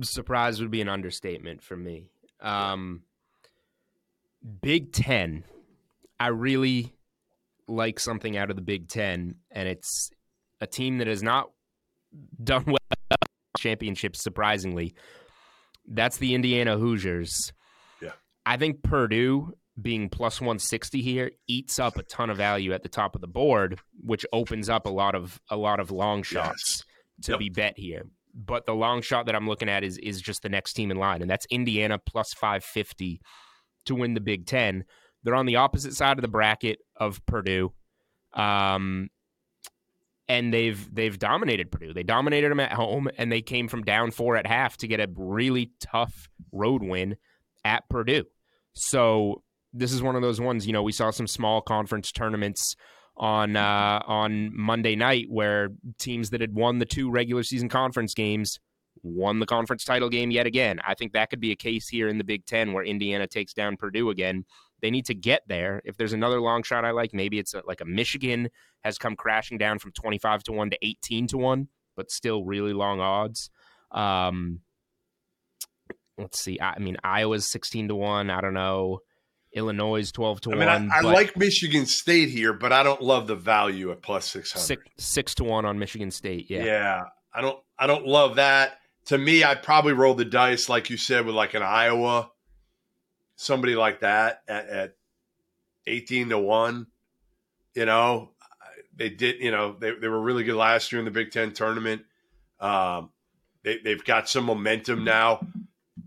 surprise 0.00 0.60
would 0.60 0.70
be 0.70 0.80
an 0.80 0.88
understatement 0.88 1.62
for 1.62 1.76
me. 1.76 2.06
Um, 2.40 3.02
Big 4.62 4.92
Ten, 4.92 5.42
I 6.20 6.28
really 6.28 6.94
like 7.66 7.98
something 7.98 8.36
out 8.36 8.50
of 8.50 8.56
the 8.56 8.62
Big 8.62 8.88
Ten, 8.88 9.34
and 9.50 9.68
it's 9.68 10.12
a 10.60 10.66
team 10.68 10.98
that 10.98 11.08
has 11.08 11.22
not 11.22 11.50
done 12.42 12.64
well 12.66 12.78
championships. 13.58 14.22
Surprisingly, 14.22 14.94
that's 15.86 16.18
the 16.18 16.34
Indiana 16.34 16.78
Hoosiers. 16.78 17.52
Yeah, 18.02 18.12
I 18.46 18.56
think 18.56 18.82
Purdue 18.82 19.52
being 19.80 20.08
plus 20.08 20.40
160 20.40 21.00
here 21.02 21.30
eats 21.46 21.78
up 21.78 21.96
a 21.96 22.02
ton 22.04 22.30
of 22.30 22.36
value 22.36 22.72
at 22.72 22.82
the 22.82 22.88
top 22.88 23.14
of 23.14 23.20
the 23.20 23.28
board, 23.28 23.78
which 24.00 24.26
opens 24.32 24.68
up 24.68 24.86
a 24.86 24.90
lot 24.90 25.14
of 25.14 25.40
a 25.50 25.56
lot 25.56 25.80
of 25.80 25.90
long 25.90 26.22
shots 26.22 26.84
yes. 27.18 27.26
to 27.26 27.32
yep. 27.32 27.38
be 27.38 27.48
bet 27.48 27.78
here. 27.78 28.06
But 28.34 28.66
the 28.66 28.74
long 28.74 29.02
shot 29.02 29.26
that 29.26 29.34
I'm 29.34 29.48
looking 29.48 29.68
at 29.68 29.84
is 29.84 29.98
is 29.98 30.20
just 30.20 30.42
the 30.42 30.48
next 30.48 30.74
team 30.74 30.90
in 30.90 30.96
line, 30.96 31.22
and 31.22 31.30
that's 31.30 31.46
Indiana 31.50 31.98
plus 31.98 32.32
550 32.34 33.20
to 33.86 33.94
win 33.94 34.14
the 34.14 34.20
Big 34.20 34.46
Ten. 34.46 34.84
They're 35.22 35.34
on 35.34 35.46
the 35.46 35.56
opposite 35.56 35.94
side 35.94 36.18
of 36.18 36.22
the 36.22 36.28
bracket 36.28 36.78
of 36.96 37.24
Purdue. 37.26 37.72
Um, 38.34 39.08
and 40.28 40.52
they've 40.52 40.94
they've 40.94 41.18
dominated 41.18 41.70
Purdue. 41.70 41.94
They 41.94 42.02
dominated 42.02 42.50
them 42.50 42.60
at 42.60 42.72
home, 42.72 43.08
and 43.16 43.32
they 43.32 43.42
came 43.42 43.68
from 43.68 43.82
down 43.82 44.10
four 44.10 44.36
at 44.36 44.46
half 44.46 44.76
to 44.78 44.88
get 44.88 45.00
a 45.00 45.08
really 45.16 45.72
tough 45.80 46.28
road 46.52 46.82
win 46.82 47.16
at 47.64 47.88
Purdue. 47.88 48.24
So 48.74 49.42
this 49.72 49.92
is 49.92 50.02
one 50.02 50.16
of 50.16 50.22
those 50.22 50.40
ones. 50.40 50.66
You 50.66 50.72
know, 50.72 50.82
we 50.82 50.92
saw 50.92 51.10
some 51.10 51.26
small 51.26 51.60
conference 51.60 52.12
tournaments 52.12 52.74
on 53.16 53.56
uh, 53.56 54.00
on 54.06 54.56
Monday 54.56 54.96
night 54.96 55.26
where 55.28 55.70
teams 55.98 56.30
that 56.30 56.40
had 56.40 56.54
won 56.54 56.78
the 56.78 56.86
two 56.86 57.10
regular 57.10 57.42
season 57.42 57.68
conference 57.68 58.14
games 58.14 58.58
won 59.02 59.38
the 59.38 59.46
conference 59.46 59.84
title 59.84 60.08
game 60.08 60.30
yet 60.30 60.46
again. 60.46 60.80
I 60.84 60.94
think 60.94 61.12
that 61.12 61.30
could 61.30 61.40
be 61.40 61.52
a 61.52 61.56
case 61.56 61.88
here 61.88 62.08
in 62.08 62.18
the 62.18 62.24
Big 62.24 62.46
Ten 62.46 62.72
where 62.72 62.84
Indiana 62.84 63.26
takes 63.26 63.52
down 63.52 63.76
Purdue 63.76 64.10
again. 64.10 64.44
They 64.80 64.90
need 64.90 65.06
to 65.06 65.14
get 65.14 65.42
there. 65.48 65.82
If 65.84 65.96
there's 65.96 66.12
another 66.12 66.40
long 66.40 66.62
shot 66.62 66.84
I 66.84 66.92
like, 66.92 67.12
maybe 67.12 67.38
it's 67.38 67.54
a, 67.54 67.62
like 67.66 67.80
a 67.80 67.84
Michigan 67.84 68.48
has 68.84 68.98
come 68.98 69.16
crashing 69.16 69.58
down 69.58 69.78
from 69.78 69.92
25 69.92 70.44
to 70.44 70.52
1 70.52 70.70
to 70.70 70.78
18 70.82 71.26
to 71.28 71.38
1, 71.38 71.68
but 71.96 72.10
still 72.10 72.44
really 72.44 72.72
long 72.72 73.00
odds. 73.00 73.50
Um, 73.90 74.60
let's 76.16 76.40
see. 76.40 76.60
I, 76.60 76.74
I 76.74 76.78
mean, 76.78 76.96
Iowa's 77.02 77.50
16 77.50 77.88
to 77.88 77.94
1. 77.94 78.30
I 78.30 78.40
don't 78.40 78.54
know. 78.54 79.00
Illinois 79.54 80.10
12 80.10 80.40
to 80.42 80.50
I 80.52 80.54
mean, 80.54 80.66
1. 80.66 80.90
I, 80.92 80.98
I 80.98 81.00
like 81.00 81.36
Michigan 81.36 81.86
State 81.86 82.28
here, 82.28 82.52
but 82.52 82.72
I 82.72 82.82
don't 82.82 83.00
love 83.00 83.26
the 83.26 83.34
value 83.34 83.90
at 83.90 84.02
plus 84.02 84.30
600. 84.30 84.62
Six, 84.62 84.82
6 84.98 85.34
to 85.36 85.44
1 85.44 85.64
on 85.64 85.78
Michigan 85.78 86.10
State. 86.10 86.46
Yeah. 86.50 86.64
Yeah. 86.64 87.04
I 87.34 87.40
don't 87.40 87.58
I 87.78 87.86
don't 87.86 88.06
love 88.06 88.36
that. 88.36 88.78
To 89.06 89.18
me, 89.18 89.42
I'd 89.42 89.62
probably 89.62 89.92
roll 89.94 90.14
the 90.14 90.24
dice 90.24 90.68
like 90.68 90.90
you 90.90 90.96
said 90.96 91.24
with 91.24 91.34
like 91.34 91.54
an 91.54 91.62
Iowa 91.62 92.30
somebody 93.38 93.76
like 93.76 94.00
that 94.00 94.42
at, 94.48 94.68
at 94.68 94.96
18 95.86 96.30
to 96.30 96.38
1. 96.38 96.86
You 97.74 97.86
know, 97.86 98.30
they 98.94 99.08
did, 99.08 99.40
you 99.40 99.52
know, 99.52 99.76
they, 99.78 99.92
they 99.92 100.08
were 100.08 100.20
really 100.20 100.42
good 100.42 100.56
last 100.56 100.90
year 100.90 100.98
in 100.98 101.04
the 101.04 101.10
Big 101.10 101.30
Ten 101.30 101.52
tournament. 101.52 102.02
Um, 102.60 103.10
they, 103.62 103.78
they've 103.78 104.04
got 104.04 104.28
some 104.28 104.44
momentum 104.44 105.04
now. 105.04 105.46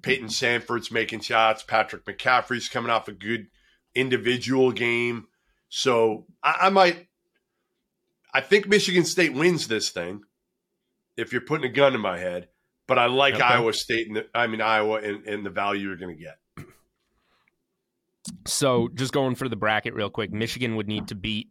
Payton 0.02 0.28
Sandfort's 0.28 0.91
making 0.91 1.22
shots. 1.22 1.63
Patrick 1.63 2.06
McCaffery's 2.06 2.67
coming 2.67 2.91
off 2.91 3.08
a 3.08 3.13
good 3.13 3.48
individual 3.96 4.72
game. 4.72 5.28
So 5.70 6.26
I, 6.44 6.58
I 6.63 6.70
might, 6.70 7.08
I 8.34 8.41
think 8.41 8.67
Michigan 8.67 9.06
State 9.06 9.34
wins 9.34 9.70
this 9.70 9.89
thing 9.89 10.24
if 11.15 11.32
you're 11.32 11.41
putting 11.41 11.70
a 11.70 11.74
gun 11.74 11.96
in 11.96 12.02
my 12.02 12.17
head, 12.17 12.50
but 12.88 13.00
I 13.00 13.06
like 13.06 13.36
okay. 13.36 13.44
Iowa 13.44 13.72
State 13.72 14.08
and 14.08 14.17
the, 14.17 14.28
I 14.34 14.48
mean 14.48 14.60
Iowa 14.60 15.00
and, 15.02 15.26
and 15.26 15.46
the 15.46 15.50
value 15.50 15.88
you're 15.88 15.98
going 15.98 16.15
to 16.15 16.22
get. 16.22 16.40
So 18.46 18.90
just 18.94 19.14
going 19.14 19.36
for 19.36 19.50
the 19.50 19.56
bracket 19.56 19.94
real 19.94 20.10
quick, 20.10 20.32
Michigan 20.32 20.76
would 20.76 20.88
need 20.88 21.08
to 21.08 21.16
beat 21.16 21.50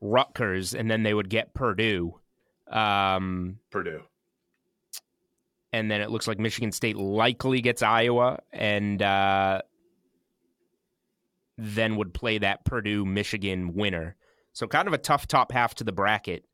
Rutgers, 0.00 0.74
and 0.74 0.90
then 0.90 1.02
they 1.02 1.14
would 1.14 1.28
get 1.28 1.54
Purdue. 1.54 2.20
Um, 2.70 3.58
Purdue. 3.70 4.02
And 5.72 5.90
then 5.90 6.00
it 6.00 6.10
looks 6.10 6.28
like 6.28 6.38
Michigan 6.38 6.70
State 6.70 6.96
likely 6.96 7.60
gets 7.60 7.82
Iowa, 7.82 8.38
and 8.52 9.02
uh, 9.02 9.62
then 11.58 11.96
would 11.96 12.14
play 12.14 12.38
that 12.38 12.64
Purdue 12.64 13.04
Michigan 13.04 13.74
winner. 13.74 14.16
So 14.52 14.68
kind 14.68 14.86
of 14.86 14.94
a 14.94 14.98
tough 14.98 15.26
top 15.26 15.50
half 15.50 15.74
to 15.76 15.84
the 15.84 15.92
bracket, 15.92 16.44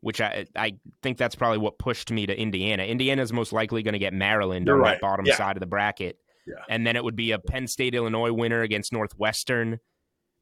which 0.00 0.20
I 0.20 0.46
I 0.54 0.76
think 1.02 1.18
that's 1.18 1.34
probably 1.34 1.58
what 1.58 1.78
pushed 1.78 2.12
me 2.12 2.26
to 2.26 2.38
Indiana. 2.38 2.84
Indiana 2.84 3.22
is 3.22 3.32
most 3.32 3.52
likely 3.52 3.82
going 3.82 3.94
to 3.94 3.98
get 3.98 4.14
Maryland 4.14 4.66
You're 4.66 4.76
on 4.76 4.82
right. 4.82 4.90
that 4.92 5.00
bottom 5.00 5.26
yeah. 5.26 5.36
side 5.36 5.56
of 5.56 5.60
the 5.60 5.66
bracket. 5.66 6.18
Yeah. 6.48 6.62
And 6.68 6.86
then 6.86 6.96
it 6.96 7.04
would 7.04 7.16
be 7.16 7.32
a 7.32 7.38
Penn 7.38 7.66
State 7.66 7.94
Illinois 7.94 8.32
winner 8.32 8.62
against 8.62 8.92
Northwestern. 8.92 9.78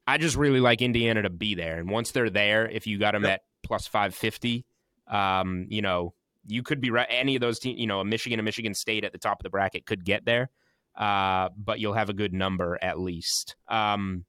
I 0.05 0.17
just 0.17 0.37
really 0.37 0.61
like 0.61 0.81
Indiana 0.81 1.23
to 1.23 1.29
be 1.29 1.55
there. 1.55 1.79
And 1.79 1.89
once 1.89 2.11
they're 2.11 2.29
there, 2.29 2.69
if 2.69 2.87
you 2.87 2.97
got 2.97 3.11
them 3.11 3.23
yep. 3.23 3.33
at 3.33 3.41
plus 3.63 3.87
550, 3.87 4.65
um, 5.07 5.67
you 5.69 5.81
know, 5.81 6.13
you 6.45 6.63
could 6.63 6.79
be 6.79 6.91
right. 6.91 7.07
Any 7.09 7.35
of 7.35 7.41
those 7.41 7.59
teams, 7.59 7.79
you 7.79 7.87
know, 7.87 7.99
a 7.99 8.05
Michigan, 8.05 8.39
a 8.39 8.43
Michigan 8.43 8.73
State 8.73 9.03
at 9.03 9.11
the 9.11 9.17
top 9.17 9.39
of 9.39 9.43
the 9.43 9.49
bracket 9.49 9.85
could 9.85 10.05
get 10.05 10.23
there, 10.23 10.49
uh, 10.97 11.49
but 11.57 11.79
you'll 11.79 11.93
have 11.93 12.09
a 12.09 12.13
good 12.13 12.33
number 12.33 12.79
at 12.81 12.99
least. 12.99 13.57
Um, 13.67 14.23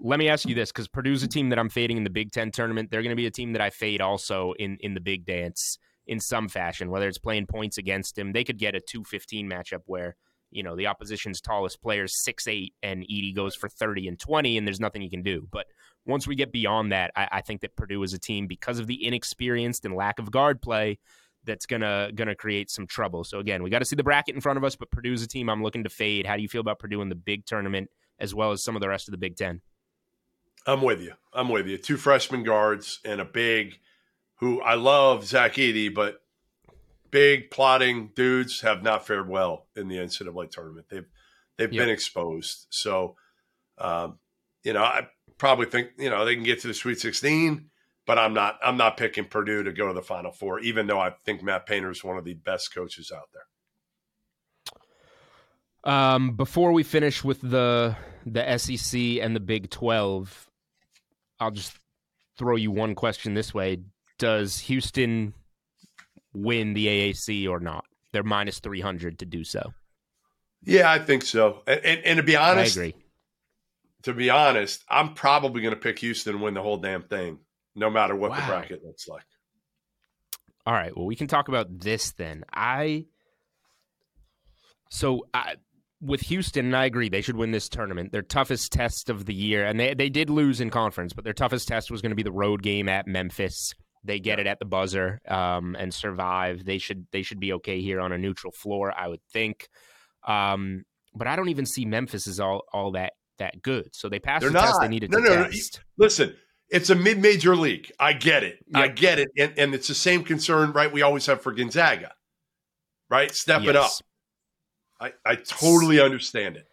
let 0.00 0.18
me 0.18 0.28
ask 0.28 0.46
you 0.46 0.54
this 0.54 0.70
because 0.70 0.86
Purdue's 0.86 1.22
a 1.22 1.28
team 1.28 1.48
that 1.48 1.58
I'm 1.58 1.70
fading 1.70 1.96
in 1.96 2.04
the 2.04 2.10
Big 2.10 2.30
Ten 2.30 2.50
tournament. 2.50 2.90
They're 2.90 3.02
going 3.02 3.10
to 3.10 3.16
be 3.16 3.26
a 3.26 3.30
team 3.30 3.52
that 3.54 3.62
I 3.62 3.70
fade 3.70 4.00
also 4.00 4.52
in, 4.58 4.76
in 4.80 4.94
the 4.94 5.00
big 5.00 5.24
dance 5.24 5.78
in 6.06 6.20
some 6.20 6.48
fashion, 6.48 6.90
whether 6.90 7.08
it's 7.08 7.18
playing 7.18 7.46
points 7.46 7.78
against 7.78 8.18
him. 8.18 8.32
They 8.32 8.44
could 8.44 8.58
get 8.58 8.74
a 8.74 8.80
215 8.80 9.48
matchup 9.48 9.82
where 9.86 10.16
you 10.50 10.62
know 10.62 10.76
the 10.76 10.86
opposition's 10.86 11.40
tallest 11.40 11.80
players 11.82 12.22
six 12.22 12.46
eight 12.48 12.74
and 12.82 13.02
Edey 13.02 13.34
goes 13.34 13.54
for 13.54 13.68
30 13.68 14.08
and 14.08 14.18
20 14.18 14.58
and 14.58 14.66
there's 14.66 14.80
nothing 14.80 15.02
you 15.02 15.10
can 15.10 15.22
do. 15.22 15.46
But 15.50 15.66
once 16.06 16.26
we 16.26 16.34
get 16.34 16.52
beyond 16.52 16.92
that 16.92 17.10
I, 17.16 17.28
I, 17.32 17.40
think 17.42 17.60
that 17.60 17.76
purdue 17.76 18.02
is 18.02 18.12
a 18.12 18.18
team 18.18 18.46
because 18.46 18.78
of 18.78 18.86
the 18.86 19.06
inexperienced 19.06 19.84
and 19.84 19.94
lack 19.94 20.18
of 20.18 20.30
guard 20.30 20.62
play 20.62 20.98
that's 21.44 21.66
gonna 21.66 22.10
gonna 22.14 22.34
create 22.34 22.70
some 22.70 22.86
trouble. 22.86 23.24
So 23.24 23.38
again 23.38 23.62
we 23.62 23.70
got 23.70 23.80
to 23.80 23.84
see 23.84 23.96
the 23.96 24.04
bracket 24.04 24.34
in 24.34 24.40
front 24.40 24.56
of 24.56 24.64
us 24.64 24.76
but 24.76 24.90
purdue's 24.90 25.22
a 25.22 25.28
team 25.28 25.48
i'm 25.48 25.62
looking 25.62 25.84
to 25.84 25.90
fade. 25.90 26.26
How 26.26 26.36
do 26.36 26.42
you 26.42 26.48
feel 26.48 26.60
about 26.60 26.78
purdue 26.78 27.02
in 27.02 27.08
the 27.08 27.14
big 27.14 27.46
tournament 27.46 27.90
as 28.18 28.34
well 28.34 28.52
as 28.52 28.62
some 28.62 28.76
of 28.76 28.82
the 28.82 28.88
rest 28.88 29.08
of 29.08 29.12
the 29.12 29.18
big 29.18 29.36
ten? 29.36 29.60
I'm 30.66 30.82
with 30.82 31.00
you. 31.00 31.12
I'm 31.32 31.48
with 31.48 31.66
you. 31.66 31.78
Two 31.78 31.96
freshman 31.96 32.42
guards 32.42 33.00
and 33.04 33.20
a 33.20 33.24
big 33.24 33.78
who 34.38 34.60
i 34.60 34.74
love 34.74 35.24
zach 35.24 35.54
Edey, 35.54 35.92
but 35.92 36.20
big 37.10 37.50
plotting 37.50 38.10
dudes 38.14 38.60
have 38.60 38.82
not 38.82 39.06
fared 39.06 39.28
well 39.28 39.66
in 39.76 39.88
the 39.88 39.96
NCAA 39.96 40.50
tournament. 40.50 40.86
They've 40.90 41.06
they've 41.56 41.72
yep. 41.72 41.82
been 41.82 41.90
exposed. 41.90 42.66
So, 42.70 43.16
um, 43.78 44.18
you 44.64 44.72
know, 44.72 44.82
I 44.82 45.08
probably 45.38 45.66
think 45.66 45.90
you 45.98 46.10
know 46.10 46.24
they 46.24 46.34
can 46.34 46.44
get 46.44 46.60
to 46.60 46.68
the 46.68 46.74
Sweet 46.74 47.00
16, 47.00 47.70
but 48.06 48.18
I'm 48.18 48.34
not 48.34 48.58
I'm 48.62 48.76
not 48.76 48.96
picking 48.96 49.24
Purdue 49.24 49.62
to 49.64 49.72
go 49.72 49.88
to 49.88 49.94
the 49.94 50.02
Final 50.02 50.32
Four, 50.32 50.60
even 50.60 50.86
though 50.86 51.00
I 51.00 51.10
think 51.24 51.42
Matt 51.42 51.66
Painter 51.66 51.90
is 51.90 52.04
one 52.04 52.18
of 52.18 52.24
the 52.24 52.34
best 52.34 52.74
coaches 52.74 53.12
out 53.14 53.28
there. 53.32 53.42
Um, 55.84 56.32
before 56.32 56.72
we 56.72 56.82
finish 56.82 57.22
with 57.24 57.40
the 57.40 57.96
the 58.26 58.58
SEC 58.58 59.00
and 59.22 59.34
the 59.34 59.40
Big 59.40 59.70
12, 59.70 60.50
I'll 61.40 61.50
just 61.50 61.78
throw 62.36 62.56
you 62.56 62.70
one 62.70 62.94
question 62.94 63.34
this 63.34 63.54
way: 63.54 63.78
Does 64.18 64.58
Houston 64.60 65.34
win 66.42 66.74
the 66.74 66.86
AAC 66.86 67.48
or 67.48 67.60
not. 67.60 67.84
They're 68.12 68.22
minus 68.22 68.60
300 68.60 69.18
to 69.20 69.26
do 69.26 69.44
so. 69.44 69.72
Yeah, 70.62 70.90
I 70.90 70.98
think 70.98 71.22
so. 71.22 71.62
And, 71.66 71.80
and, 71.84 72.00
and 72.04 72.16
to 72.18 72.22
be 72.22 72.36
honest, 72.36 72.76
I 72.76 72.80
agree. 72.80 72.94
To 74.04 74.12
be 74.14 74.30
honest, 74.30 74.84
I'm 74.88 75.14
probably 75.14 75.60
going 75.60 75.74
to 75.74 75.80
pick 75.80 75.98
Houston 76.00 76.34
and 76.34 76.42
win 76.42 76.54
the 76.54 76.62
whole 76.62 76.78
damn 76.78 77.02
thing, 77.02 77.38
no 77.74 77.90
matter 77.90 78.14
what 78.14 78.30
wow. 78.30 78.40
the 78.40 78.46
bracket 78.46 78.84
looks 78.84 79.08
like. 79.08 79.24
All 80.64 80.72
right. 80.72 80.96
Well, 80.96 81.06
we 81.06 81.16
can 81.16 81.26
talk 81.26 81.48
about 81.48 81.80
this 81.80 82.12
then. 82.12 82.44
I 82.52 83.06
so 84.90 85.26
I, 85.34 85.56
with 86.00 86.20
Houston, 86.22 86.66
and 86.66 86.76
I 86.76 86.84
agree 86.84 87.08
they 87.08 87.22
should 87.22 87.36
win 87.36 87.50
this 87.50 87.68
tournament. 87.68 88.12
Their 88.12 88.22
toughest 88.22 88.72
test 88.72 89.10
of 89.10 89.26
the 89.26 89.34
year, 89.34 89.64
and 89.64 89.78
they 89.78 89.94
they 89.94 90.08
did 90.08 90.30
lose 90.30 90.60
in 90.60 90.70
conference, 90.70 91.12
but 91.12 91.24
their 91.24 91.32
toughest 91.32 91.68
test 91.68 91.90
was 91.90 92.02
going 92.02 92.10
to 92.10 92.16
be 92.16 92.22
the 92.22 92.32
road 92.32 92.62
game 92.62 92.88
at 92.88 93.06
Memphis 93.06 93.74
they 94.04 94.20
get 94.20 94.38
it 94.38 94.46
at 94.46 94.58
the 94.58 94.64
buzzer 94.64 95.20
um, 95.28 95.76
and 95.78 95.92
survive. 95.92 96.64
They 96.64 96.78
should 96.78 97.06
they 97.12 97.22
should 97.22 97.40
be 97.40 97.52
okay 97.54 97.80
here 97.80 98.00
on 98.00 98.12
a 98.12 98.18
neutral 98.18 98.52
floor, 98.52 98.92
I 98.96 99.08
would 99.08 99.22
think. 99.32 99.68
Um, 100.26 100.84
but 101.14 101.26
I 101.26 101.36
don't 101.36 101.48
even 101.48 101.66
see 101.66 101.84
Memphis 101.84 102.26
is 102.26 102.40
all 102.40 102.62
all 102.72 102.92
that 102.92 103.14
that 103.38 103.62
good. 103.62 103.90
So 103.94 104.08
they 104.08 104.18
passed 104.18 104.42
They're 104.42 104.50
the 104.50 104.58
not. 104.58 104.66
test 104.66 104.80
they 104.80 104.88
needed 104.88 105.10
no, 105.10 105.18
to 105.18 105.24
no, 105.24 105.44
test. 105.44 105.80
No, 105.96 106.04
listen, 106.04 106.36
it's 106.70 106.90
a 106.90 106.94
mid-major 106.94 107.56
league. 107.56 107.90
I 107.98 108.12
get 108.12 108.42
it. 108.42 108.58
Yep. 108.68 108.82
I 108.82 108.88
get 108.88 109.18
it, 109.18 109.28
and, 109.38 109.52
and 109.56 109.74
it's 109.74 109.88
the 109.88 109.94
same 109.94 110.24
concern, 110.24 110.72
right? 110.72 110.92
We 110.92 111.02
always 111.02 111.26
have 111.26 111.40
for 111.40 111.52
Gonzaga, 111.52 112.12
right? 113.08 113.32
Step 113.32 113.62
it 113.62 113.76
up. 113.76 113.90
I, 115.00 115.12
I 115.24 115.36
totally 115.36 116.00
understand 116.00 116.56
it. 116.56 116.66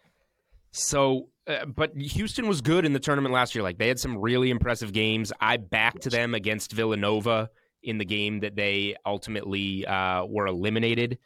So, 0.72 1.28
uh, 1.46 1.64
but 1.66 1.96
Houston 1.96 2.48
was 2.48 2.60
good 2.60 2.84
in 2.84 2.92
the 2.92 2.98
tournament 3.00 3.32
last 3.32 3.54
year. 3.54 3.62
Like 3.62 3.78
they 3.78 3.88
had 3.88 3.98
some 4.00 4.18
really 4.18 4.50
impressive 4.50 4.92
games. 4.92 5.32
I 5.40 5.56
backed 5.56 6.06
Yes. 6.06 6.12
them 6.12 6.34
against 6.34 6.72
Villanova 6.72 7.50
in 7.82 7.98
the 7.98 8.04
game 8.04 8.40
that 8.40 8.56
they 8.56 8.96
ultimately 9.04 9.86
uh, 9.86 10.24
were 10.24 10.46
eliminated. 10.46 11.18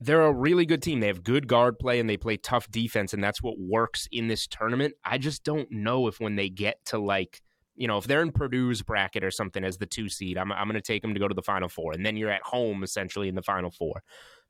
They're 0.00 0.22
a 0.22 0.32
really 0.32 0.66
good 0.66 0.82
team. 0.82 1.00
They 1.00 1.06
have 1.06 1.22
good 1.22 1.46
guard 1.48 1.78
play 1.78 2.00
and 2.00 2.10
they 2.10 2.16
play 2.16 2.36
tough 2.36 2.70
defense, 2.70 3.14
and 3.14 3.24
that's 3.24 3.42
what 3.42 3.58
works 3.58 4.08
in 4.12 4.28
this 4.28 4.46
tournament. 4.46 4.94
I 5.04 5.18
just 5.18 5.44
don't 5.44 5.70
know 5.70 6.08
if 6.08 6.20
when 6.20 6.36
they 6.36 6.50
get 6.50 6.84
to 6.86 6.98
like, 6.98 7.40
you 7.76 7.88
know, 7.88 7.96
if 7.96 8.04
they're 8.04 8.20
in 8.20 8.32
Purdue's 8.32 8.82
bracket 8.82 9.24
or 9.24 9.30
something 9.30 9.64
as 9.64 9.78
the 9.78 9.86
two 9.86 10.08
seed, 10.08 10.36
I'm, 10.36 10.52
I'm 10.52 10.66
going 10.68 10.74
to 10.74 10.82
take 10.82 11.00
them 11.00 11.14
to 11.14 11.20
go 11.20 11.28
to 11.28 11.34
the 11.34 11.42
Final 11.42 11.68
Four, 11.68 11.92
and 11.92 12.04
then 12.04 12.16
you're 12.16 12.30
at 12.30 12.42
home 12.42 12.82
essentially 12.82 13.28
in 13.28 13.34
the 13.34 13.42
Final 13.42 13.70
Four. 13.70 14.02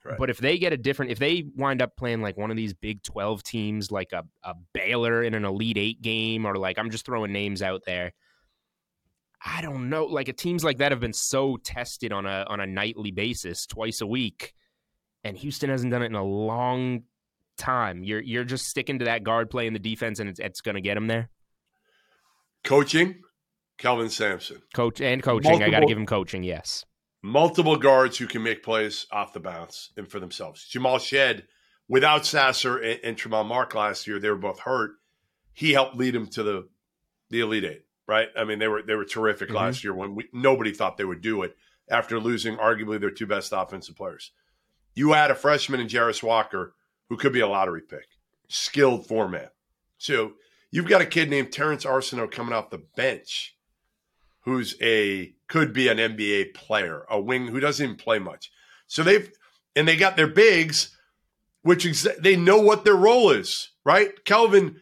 Right. 0.05 0.19
But 0.19 0.29
if 0.29 0.39
they 0.39 0.59
get 0.59 0.73
a 0.73 0.77
different, 0.77 1.13
if 1.13 1.19
they 1.19 1.47
wind 1.57 1.81
up 1.81 1.97
playing 1.97 2.21
like 2.21 2.37
one 2.37 2.51
of 2.51 2.57
these 2.57 2.75
Big 2.75 3.03
12 3.03 3.43
teams, 3.43 3.91
like 3.91 4.13
a, 4.13 4.25
a 4.43 4.55
Baylor 4.75 5.23
in 5.23 5.35
an 5.35 5.45
Elite 5.45 5.79
Eight 5.79 6.03
game, 6.03 6.45
or 6.45 6.57
like 6.57 6.79
I'm 6.79 6.91
just 6.91 7.07
throwing 7.07 7.33
names 7.33 7.63
out 7.63 7.83
there, 7.87 8.13
I 9.45 9.63
don't 9.63 9.89
know. 9.89 10.05
Like 10.05 10.35
teams 10.37 10.63
like 10.63 10.79
that 10.79 10.93
have 10.93 11.01
been 11.01 11.13
so 11.13 11.57
tested 11.57 12.13
on 12.13 12.27
a 12.27 12.47
on 12.49 12.61
a 12.61 12.67
nightly 12.67 13.13
basis, 13.13 13.67
twice 13.67 14.01
a 14.01 14.07
week, 14.07 14.55
and 15.23 15.37
Houston 15.39 15.71
hasn't 15.71 15.91
done 15.91 16.03
it 16.03 16.07
in 16.07 16.15
a 16.15 16.25
long 16.25 17.05
time. 17.57 18.05
You're 18.05 18.23
you're 18.23 18.45
just 18.45 18.67
sticking 18.67 18.99
to 18.99 19.07
that 19.07 19.23
guard 19.23 19.51
play 19.51 19.67
in 19.67 19.73
the 19.73 19.79
defense, 19.79 20.19
and 20.19 20.29
it's, 20.29 20.41
it's 20.41 20.61
going 20.61 20.75
to 20.77 20.81
get 20.81 20.95
them 20.95 21.07
there. 21.07 21.29
Coaching, 22.63 23.23
Kelvin 23.79 24.09
Sampson. 24.09 24.63
Coach 24.75 25.01
and 25.01 25.23
coaching, 25.23 25.63
I 25.63 25.71
got 25.71 25.81
to 25.81 25.87
give 25.87 25.99
him 25.99 26.07
coaching. 26.07 26.43
Yes, 26.43 26.85
multiple 27.25 27.79
guards 27.79 28.19
who 28.19 28.27
can 28.27 28.43
make 28.43 28.63
plays 28.63 29.07
off 29.11 29.33
the 29.33 29.41
bounce 29.41 29.91
and 29.97 30.07
for 30.07 30.21
themselves. 30.21 30.67
Jamal 30.69 30.99
Shead, 30.99 31.45
without 31.89 32.27
Sasser 32.27 32.77
and, 32.77 33.01
and 33.03 33.17
Tramon 33.17 33.47
Mark 33.47 33.75
last 33.75 34.07
year, 34.07 34.19
they 34.21 34.29
were 34.29 34.37
both 34.37 34.61
hurt. 34.61 34.93
He 35.55 35.73
helped 35.73 35.97
lead 35.97 36.15
them 36.15 36.27
to 36.29 36.43
the 36.43 36.69
the 37.31 37.41
Elite 37.41 37.65
Eight, 37.65 37.85
right? 38.07 38.29
I 38.37 38.45
mean, 38.45 38.59
they 38.59 38.69
were 38.69 38.83
they 38.83 38.95
were 38.95 39.07
terrific 39.07 39.49
Mhm. 39.49 39.55
last 39.55 39.83
year 39.83 39.95
when 39.95 40.15
we, 40.15 40.29
nobody 40.35 40.71
thought 40.73 40.99
they 40.99 41.05
would 41.07 41.23
do 41.23 41.43
it 41.43 41.57
after 41.89 42.21
losing 42.21 42.59
arguably 42.59 43.01
their 43.01 43.11
two 43.11 43.27
best 43.27 43.53
offensive 43.57 43.97
players. 43.97 44.31
You 44.95 45.15
add 45.15 45.31
a 45.31 45.35
freshman 45.35 45.81
in 45.81 45.89
Jarace 45.89 46.23
Walker 46.23 46.75
who 47.09 47.17
could 47.17 47.33
be 47.33 47.41
a 47.41 47.49
lottery 47.49 47.81
pick, 47.81 48.07
skilled 48.49 49.07
format. 49.07 49.55
So 49.97 50.35
you've 50.71 50.89
got 50.89 51.01
a 51.01 51.07
kid 51.07 51.31
named 51.31 51.53
Terrance 51.53 51.87
Arceneaux 51.87 52.31
coming 52.31 52.53
off 52.55 52.69
the 52.69 52.85
bench 52.97 53.54
who's 54.45 54.77
a 54.81 55.35
could 55.49 55.73
be 55.73 55.89
an 55.89 55.99
NBA 55.99 56.55
player, 56.55 57.05
a 57.11 57.21
wing 57.21 57.49
who 57.49 57.61
doesn't 57.61 57.85
even 57.85 57.97
play 57.97 58.19
much. 58.19 58.51
So 58.87 59.03
they've 59.03 59.31
and 59.77 59.89
they 59.89 59.97
got 59.97 60.17
their 60.17 60.29
bigs, 60.29 60.97
which 61.63 61.85
exa- 61.85 62.19
they 62.19 62.37
know 62.37 62.61
what 62.61 62.85
their 62.85 62.97
role 62.97 63.31
is, 63.31 63.71
right? 63.85 64.25
Kelvin, 64.25 64.81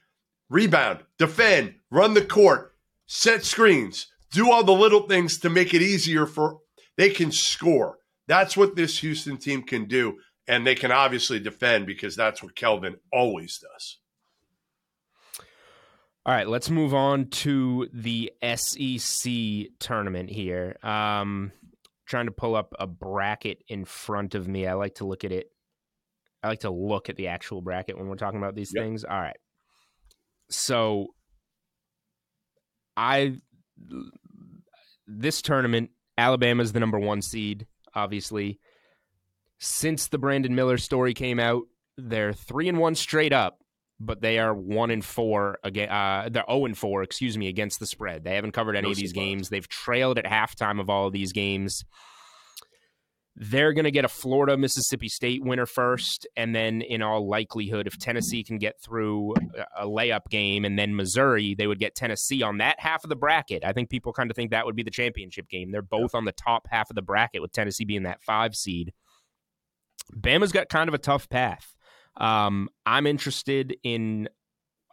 rebound, 0.51 1.01
defend, 1.19 1.77
run 1.91 2.15
the 2.15 2.25
court, 2.25 2.75
set 3.07 3.45
screens, 3.45 4.09
do 4.31 4.51
all 4.51 4.65
the 4.65 4.73
little 4.73 5.09
things 5.09 5.39
to 5.39 5.51
make 5.51 5.73
it 5.75 5.83
easier 5.83 6.27
for 6.27 6.59
they 6.97 7.11
can 7.11 7.33
score. 7.33 7.99
That's 8.29 8.57
what 8.57 8.77
this 8.77 8.99
Houston 8.99 9.39
team 9.39 9.63
can 9.63 9.87
do, 9.87 10.19
and 10.47 10.67
they 10.67 10.75
can 10.75 10.93
obviously 10.93 11.41
defend 11.41 11.87
because 11.87 12.17
that's 12.17 12.43
what 12.43 12.55
Kelvin 12.55 12.97
always 13.13 13.59
does. 13.59 13.99
All 16.25 16.33
right, 16.33 16.47
let's 16.47 16.71
move 16.71 16.95
on 16.95 17.27
to 17.31 17.89
the 17.93 18.33
SEC 18.55 19.33
tournament 19.81 20.31
here. 20.31 20.77
Um, 20.85 21.51
trying 22.07 22.27
to 22.27 22.33
pull 22.33 22.55
up 22.55 22.73
a 22.79 22.87
bracket 22.87 23.65
in 23.69 23.85
front 23.85 24.35
of 24.37 24.47
me. 24.47 24.67
I 24.67 24.75
like 24.75 24.97
to 24.97 25.05
look 25.07 25.25
at 25.25 25.33
it. 25.33 25.49
I 26.43 26.49
like 26.49 26.61
to 26.61 26.71
look 26.71 27.09
at 27.09 27.17
the 27.17 27.29
actual 27.29 27.61
bracket 27.61 27.99
when 27.99 28.07
we're 28.07 28.17
talking 28.17 28.39
about 28.39 28.55
these 28.55 28.73
Yep. 28.75 28.85
things. 28.85 29.05
All 29.05 29.19
right. 29.19 29.37
So 30.51 31.09
I 32.97 33.39
this 35.07 35.43
tournament, 35.43 35.91
Alabama's 36.17 36.73
the 36.73 36.81
number 36.81 36.99
1 36.99 37.21
seed, 37.23 37.67
obviously. 37.95 38.61
Since 39.59 40.09
the 40.09 40.19
Brandon 40.19 40.55
Miller 40.55 40.79
story 40.79 41.15
came 41.15 41.41
out, 41.41 41.65
they're 41.97 42.33
3 42.33 42.69
and 42.69 42.79
1 42.79 42.95
straight 42.95 43.33
up 43.33 43.62
but 44.01 44.21
they 44.21 44.39
are 44.39 44.55
one 44.55 44.91
and 44.91 45.05
four 45.05 45.59
again. 45.63 45.89
Uh, 45.89 46.29
they're 46.31 46.45
zero 46.49 46.65
and 46.65 46.77
four, 46.77 47.03
excuse 47.03 47.39
me, 47.39 47.49
against 47.49 47.79
the 47.81 47.87
spread. 47.87 48.25
They 48.25 48.35
haven't 48.35 48.53
covered 48.53 48.77
any 48.77 48.87
No 48.87 48.91
of 48.91 48.97
these 48.97 49.11
surprise. 49.11 49.25
games. 49.25 49.49
They've 49.49 49.69
trailed 49.69 50.19
at 50.19 50.25
halftime 50.25 50.81
of 50.81 50.91
all 50.91 51.07
of 51.07 51.13
these 51.13 51.33
games. 51.33 51.85
They're 53.35 53.73
going 53.73 53.87
to 53.87 53.91
get 53.91 54.05
a 54.05 54.09
Florida 54.09 54.59
Mississippi 54.59 55.09
State 55.09 55.43
winner 55.43 55.65
first, 55.65 56.27
and 56.37 56.55
then 56.55 56.83
in 56.83 57.01
all 57.01 57.27
likelihood, 57.27 57.87
if 57.87 57.99
Tennessee 57.99 58.45
can 58.45 58.59
get 58.59 58.79
through 58.83 59.35
a 59.75 59.87
layup 59.87 60.29
game, 60.29 60.67
and 60.67 60.79
then 60.79 60.95
Missouri, 60.95 61.55
they 61.55 61.67
would 61.67 61.79
get 61.79 61.95
Tennessee 61.95 62.43
on 62.43 62.59
that 62.59 62.79
half 62.79 63.05
of 63.05 63.09
the 63.09 63.17
bracket. 63.17 63.65
I 63.65 63.73
think 63.73 63.89
people 63.89 64.13
kind 64.13 64.31
of 64.31 64.37
think 64.37 64.51
that 64.51 64.67
would 64.67 64.77
be 64.77 64.83
the 64.83 64.91
championship 64.91 65.49
game. 65.49 65.71
They're 65.73 65.81
both 65.81 66.15
on 66.15 66.27
the 66.27 66.33
top 66.33 66.69
half 66.71 66.91
of 66.91 66.95
the 66.95 67.01
bracket, 67.01 67.41
with 67.41 67.53
Tennessee 67.53 67.87
being 67.87 68.03
that 68.03 68.23
five 68.23 68.55
seed. 68.55 68.93
Bama's 70.15 70.53
got 70.53 70.69
kind 70.69 70.89
of 70.89 70.95
a 70.95 70.99
tough 70.99 71.31
path. 71.31 71.75
Um, 72.17 72.69
I'm 72.85 73.07
interested 73.07 73.77
in 73.83 74.29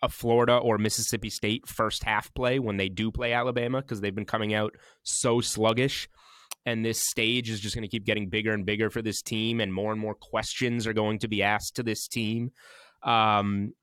a 0.02 0.10
Florida 0.10 0.58
or 0.58 0.78
Mississippi 0.78 1.30
State 1.30 1.68
first 1.68 2.04
half 2.04 2.34
play 2.34 2.60
when 2.60 2.78
they 2.78 2.90
do 2.90 3.12
play 3.12 3.34
Alabama 3.34 3.82
because 3.82 4.02
they've 4.02 4.16
been 4.16 4.26
coming 4.26 4.54
out 4.54 4.76
so 5.04 5.42
sluggish. 5.42 6.08
And 6.66 6.86
this 6.86 7.02
stage 7.10 7.50
is 7.50 7.60
just 7.60 7.76
going 7.76 7.84
to 7.84 7.90
keep 7.90 8.06
getting 8.06 8.30
bigger 8.30 8.54
and 8.54 8.66
bigger 8.66 8.90
for 8.90 9.02
this 9.02 9.22
team, 9.22 9.60
and 9.60 9.74
more 9.74 9.92
and 9.92 10.00
more 10.00 10.16
questions 10.16 10.88
are 10.88 10.94
going 10.94 11.20
to 11.20 11.28
be 11.28 11.42
asked 11.42 11.78
to 11.78 11.84
this 11.84 12.08
team. 12.08 12.52
Um, 13.02 13.74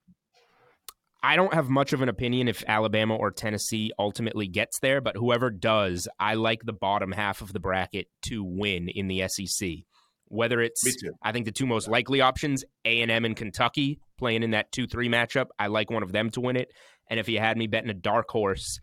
I 1.22 1.36
don't 1.36 1.54
have 1.54 1.68
much 1.68 1.92
of 1.92 2.02
an 2.02 2.08
opinion 2.08 2.46
if 2.46 2.62
Alabama 2.68 3.16
or 3.16 3.30
Tennessee 3.30 3.90
ultimately 3.98 4.46
gets 4.46 4.78
there, 4.80 5.00
but 5.00 5.16
whoever 5.16 5.50
does, 5.50 6.06
I 6.20 6.34
like 6.34 6.62
the 6.62 6.72
bottom 6.72 7.10
half 7.10 7.40
of 7.40 7.52
the 7.52 7.58
bracket 7.58 8.06
to 8.26 8.44
win 8.44 8.88
in 8.88 9.08
the 9.08 9.26
SEC. 9.26 9.68
Whether 10.28 10.60
it's. 10.60 10.82
I 11.22 11.32
think 11.32 11.44
the 11.46 11.52
two 11.52 11.66
most 11.66 11.88
likely 11.88 12.20
options, 12.20 12.64
A 12.84 13.00
and 13.00 13.10
M 13.10 13.24
and 13.24 13.36
Kentucky, 13.36 14.00
playing 14.18 14.42
in 14.42 14.50
that 14.50 14.72
two 14.72 14.86
three 14.86 15.08
matchup. 15.08 15.46
I 15.58 15.68
like 15.68 15.90
one 15.90 16.02
of 16.02 16.12
them 16.12 16.30
to 16.30 16.40
win 16.40 16.56
it. 16.56 16.68
And 17.08 17.20
if 17.20 17.28
you 17.28 17.38
had 17.38 17.56
me 17.56 17.68
betting 17.68 17.90
a 17.90 17.94
dark 17.94 18.28
horse, 18.28 18.80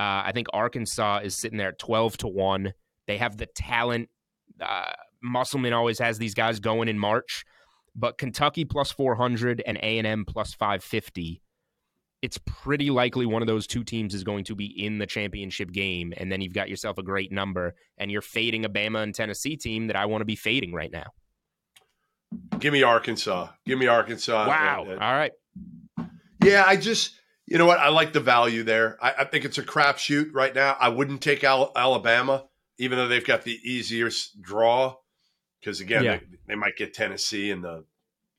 uh, 0.00 0.24
I 0.24 0.32
think 0.32 0.46
Arkansas 0.52 1.20
is 1.22 1.36
sitting 1.36 1.58
there 1.58 1.68
at 1.68 1.78
twelve 1.78 2.16
to 2.18 2.28
one. 2.28 2.72
They 3.06 3.18
have 3.18 3.36
the 3.36 3.46
talent. 3.54 4.08
Uh, 4.60 4.92
Musselman 5.22 5.72
always 5.72 5.98
has 5.98 6.18
these 6.18 6.34
guys 6.34 6.60
going 6.60 6.88
in 6.88 6.98
March, 6.98 7.44
but 7.94 8.16
Kentucky 8.16 8.64
plus 8.64 8.90
four 8.90 9.16
hundred 9.16 9.62
and 9.66 9.76
A 9.78 9.98
and 9.98 10.06
M 10.06 10.24
plus 10.26 10.54
five 10.54 10.82
fifty. 10.82 11.42
It's 12.22 12.38
pretty 12.46 12.90
likely 12.90 13.26
one 13.26 13.42
of 13.42 13.46
those 13.46 13.66
two 13.66 13.84
teams 13.84 14.14
is 14.14 14.24
going 14.24 14.44
to 14.44 14.54
be 14.54 14.64
in 14.66 14.98
the 14.98 15.06
championship 15.06 15.70
game, 15.70 16.14
and 16.16 16.32
then 16.32 16.40
you've 16.40 16.54
got 16.54 16.68
yourself 16.68 16.98
a 16.98 17.02
great 17.02 17.30
number, 17.30 17.74
and 17.98 18.10
you're 18.10 18.22
fading 18.22 18.64
a 18.64 18.70
Bama 18.70 19.02
and 19.02 19.14
Tennessee 19.14 19.56
team 19.56 19.88
that 19.88 19.96
I 19.96 20.06
want 20.06 20.22
to 20.22 20.26
be 20.26 20.34
fading 20.36 20.72
right 20.72 20.90
now. 20.90 21.12
Give 22.58 22.72
me 22.72 22.82
Arkansas. 22.82 23.48
Give 23.66 23.78
me 23.78 23.86
Arkansas. 23.86 24.48
Wow. 24.48 24.86
All 24.88 24.96
right. 24.96 25.32
Yeah, 26.42 26.64
I 26.66 26.76
just, 26.76 27.12
you 27.46 27.58
know 27.58 27.66
what? 27.66 27.78
I 27.78 27.88
like 27.90 28.12
the 28.12 28.20
value 28.20 28.62
there. 28.62 28.96
I, 29.00 29.14
I 29.20 29.24
think 29.24 29.44
it's 29.44 29.58
a 29.58 29.62
crapshoot 29.62 30.30
right 30.32 30.54
now. 30.54 30.76
I 30.80 30.88
wouldn't 30.88 31.20
take 31.22 31.44
Al- 31.44 31.72
Alabama, 31.76 32.44
even 32.78 32.98
though 32.98 33.08
they've 33.08 33.24
got 33.24 33.42
the 33.42 33.58
easiest 33.62 34.40
draw, 34.40 34.96
because 35.60 35.80
again, 35.80 36.02
Yeah. 36.04 36.16
they, 36.16 36.38
they 36.48 36.54
might 36.54 36.76
get 36.76 36.94
Tennessee 36.94 37.50
and 37.50 37.62
the. 37.62 37.84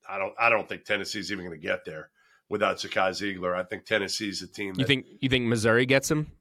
I 0.10 0.18
don't. 0.18 0.34
I 0.40 0.50
don't 0.50 0.68
think 0.70 0.86
Tennessee's 0.86 1.32
even 1.32 1.46
going 1.46 1.60
to 1.60 1.66
get 1.68 1.84
there 1.86 2.10
without 2.50 2.78
Zakai 2.78 3.10
Zeigler. 3.12 3.56
I 3.56 3.64
think 3.64 3.86
Tennessee's 3.86 4.42
a 4.42 4.48
team. 4.48 4.74
That, 4.74 4.80
You 4.82 4.86
think 4.86 5.06
you 5.20 5.30
think 5.30 5.46
Missouri 5.46 5.86
gets 5.86 6.10
him? 6.10 6.32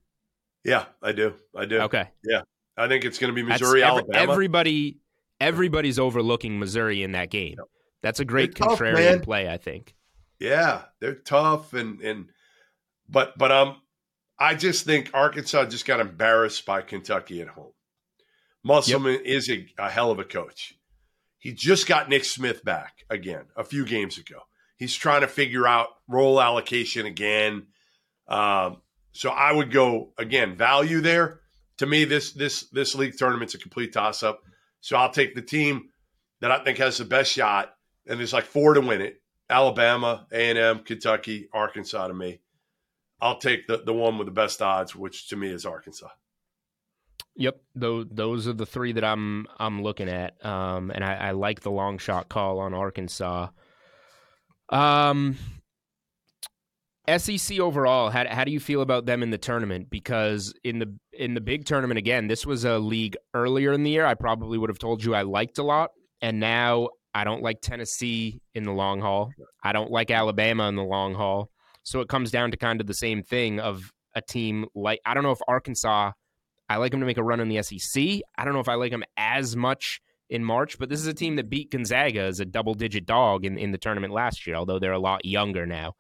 Yeah, 0.64 0.87
I 1.03 1.12
do. 1.12 1.35
I 1.57 1.64
do. 1.64 1.81
Okay. 1.83 2.09
Yeah, 2.25 2.42
I 2.77 2.88
think 2.88 3.05
it's 3.05 3.19
going 3.19 3.33
to 3.33 3.35
be 3.35 3.42
Missouri, 3.42 3.83
every- 3.83 4.01
Alabama. 4.01 4.33
Everybody, 4.33 4.99
everybody's 5.40 5.99
overlooking 5.99 6.59
Missouri 6.59 7.03
in 7.03 7.12
that 7.12 7.31
game. 7.31 7.55
Yep. 7.59 7.66
That's 8.03 8.21
a 8.21 8.25
great 8.25 8.57
They're 8.57 8.69
contrarian 8.69 8.95
man. 8.95 9.21
play, 9.21 9.49
I 9.49 9.57
think. 9.57 9.95
Yeah, 10.38 10.83
they're 11.01 11.14
tough 11.14 11.73
and 11.73 12.01
and 12.03 12.27
but 13.09 13.38
but 13.38 13.51
um 13.51 13.77
I 14.38 14.55
just 14.55 14.85
think 14.85 15.11
Arkansas 15.14 15.64
just 15.66 15.87
got 15.87 15.99
embarrassed 15.99 16.66
by 16.66 16.83
Kentucky 16.83 17.40
at 17.40 17.49
home. 17.49 17.73
Musselman 18.62 19.21
is 19.25 19.49
a, 19.49 19.66
a 19.79 19.88
hell 19.88 20.11
of 20.11 20.19
a 20.19 20.25
coach. 20.25 20.75
He 21.38 21.53
just 21.53 21.87
got 21.87 22.09
Nick 22.09 22.25
Smith 22.25 22.64
back 22.64 23.05
again 23.09 23.45
a 23.57 23.64
few 23.64 23.87
games 23.87 24.19
ago. 24.19 24.40
He's 24.77 24.95
trying 24.95 25.23
to 25.23 25.29
figure 25.29 25.67
out 25.67 25.89
role 26.09 26.41
allocation 26.41 27.07
again. 27.07 27.67
Um, 28.29 28.83
so 29.12 29.31
I 29.31 29.53
would 29.53 29.73
go 29.73 30.12
again 30.19 30.57
value 30.57 31.01
there. 31.01 31.41
To 31.79 31.87
me, 31.87 32.05
this 32.05 32.33
this 32.33 32.69
this 32.71 32.95
league 32.95 33.17
tournament's 33.17 33.55
a 33.55 33.59
complete 33.59 33.93
toss 33.93 34.23
up. 34.23 34.41
So 34.81 34.97
I'll 34.97 35.11
take 35.11 35.35
the 35.35 35.43
team 35.43 35.89
that 36.41 36.51
I 36.51 36.62
think 36.62 36.79
has 36.79 36.99
the 36.99 37.05
best 37.05 37.33
shot, 37.33 37.75
and 38.07 38.19
there's 38.19 38.33
like 38.33 38.45
four 38.45 38.75
to 38.75 38.81
win 38.81 39.01
it. 39.01 39.21
Alabama, 39.49 40.27
A 40.33 40.51
and 40.51 40.59
M, 40.59 40.79
Kentucky, 40.81 41.49
Arkansas 41.53 42.09
to 42.09 42.15
me. 42.15 42.41
I'll 43.21 43.39
take 43.39 43.67
the 43.67 43.79
the 43.79 43.95
one 43.95 44.19
with 44.19 44.27
the 44.27 44.33
best 44.33 44.61
odds, 44.61 44.95
which 44.95 45.29
to 45.29 45.37
me 45.37 45.49
is 45.49 45.65
Arkansas. 45.65 46.09
Yep, 47.37 47.61
those 47.75 48.07
those 48.11 48.49
are 48.49 48.53
the 48.53 48.67
three 48.67 48.93
that 48.93 49.05
I'm 49.05 49.47
I'm 49.59 49.83
looking 49.83 50.09
at, 50.09 50.45
um, 50.45 50.91
and 50.91 51.05
I, 51.05 51.15
I 51.15 51.31
like 51.33 51.61
the 51.61 51.71
long 51.71 51.99
shot 51.99 52.29
call 52.29 52.59
on 52.59 52.75
Arkansas. 52.75 53.49
Um, 54.68 55.37
SEC 57.09 57.61
overall, 57.61 58.11
how 58.11 58.26
how 58.29 58.44
do 58.44 58.50
you 58.50 58.59
feel 58.59 58.83
about 58.83 59.07
them 59.07 59.22
in 59.22 59.31
the 59.31 59.38
tournament? 59.38 59.88
Because 59.90 60.52
in 60.64 60.79
the 60.81 60.92
in 61.12 61.35
the 61.35 61.40
big 61.40 61.64
tournament 61.64 61.98
again, 61.98 62.26
this 62.26 62.44
was 62.44 62.64
a 62.64 62.79
league 62.79 63.16
earlier 63.33 63.72
in 63.72 63.85
the 63.85 63.90
year. 63.90 64.05
I 64.05 64.14
probably 64.14 64.59
would 64.59 64.70
have 64.70 64.79
told 64.79 65.05
you 65.05 65.14
I 65.14 65.22
liked 65.22 65.59
a 65.59 65.62
lot, 65.62 65.90
and 66.20 66.40
now 66.40 66.88
I 67.14 67.24
don't 67.24 67.42
like 67.42 67.61
Tennessee 67.61 68.40
in 68.55 68.64
the 68.64 68.72
long 68.72 69.00
haul. 69.00 69.31
I 69.62 69.72
don't 69.72 69.90
like 69.90 70.11
Alabama 70.11 70.68
in 70.68 70.74
the 70.74 70.85
long 70.85 71.14
haul. 71.14 71.50
So 71.85 72.00
it 72.00 72.09
comes 72.09 72.33
down 72.33 72.50
to 72.50 72.57
kind 72.57 72.81
of 72.81 72.88
the 72.88 72.94
same 72.94 73.22
thing 73.22 73.61
of 73.61 73.92
a 74.16 74.20
team 74.20 74.66
like 74.74 75.00
I 75.07 75.14
don't 75.14 75.22
know 75.22 75.31
if 75.31 75.40
Arkansas. 75.46 76.12
I 76.68 76.79
like 76.79 76.90
them 76.90 76.98
to 76.98 77.07
make 77.07 77.18
a 77.18 77.22
run 77.22 77.38
in 77.38 77.48
the 77.48 77.62
SEC. 77.62 78.02
I 78.37 78.44
don't 78.44 78.52
know 78.52 78.59
if 78.61 78.68
I 78.68 78.74
like 78.74 78.90
them 78.90 79.05
as 79.16 79.55
much 79.55 80.00
in 80.29 80.45
March, 80.45 80.79
but 80.79 80.89
this 80.89 81.01
is 81.01 81.07
a 81.07 81.15
team 81.15 81.37
that 81.37 81.49
beat 81.49 81.71
Gonzaga 81.71 82.21
as 82.21 82.41
a 82.41 82.45
double 82.45 82.75
digit 82.75 83.07
dog 83.07 83.45
in, 83.45 83.59
in 83.59 83.71
the 83.71 83.79
tournament 83.79 84.12
last 84.12 84.47
year, 84.47 84.57
although 84.57 84.79
they're 84.79 84.93
a 84.93 84.99
lot 84.99 85.25
younger 85.25 85.67
now 85.67 85.95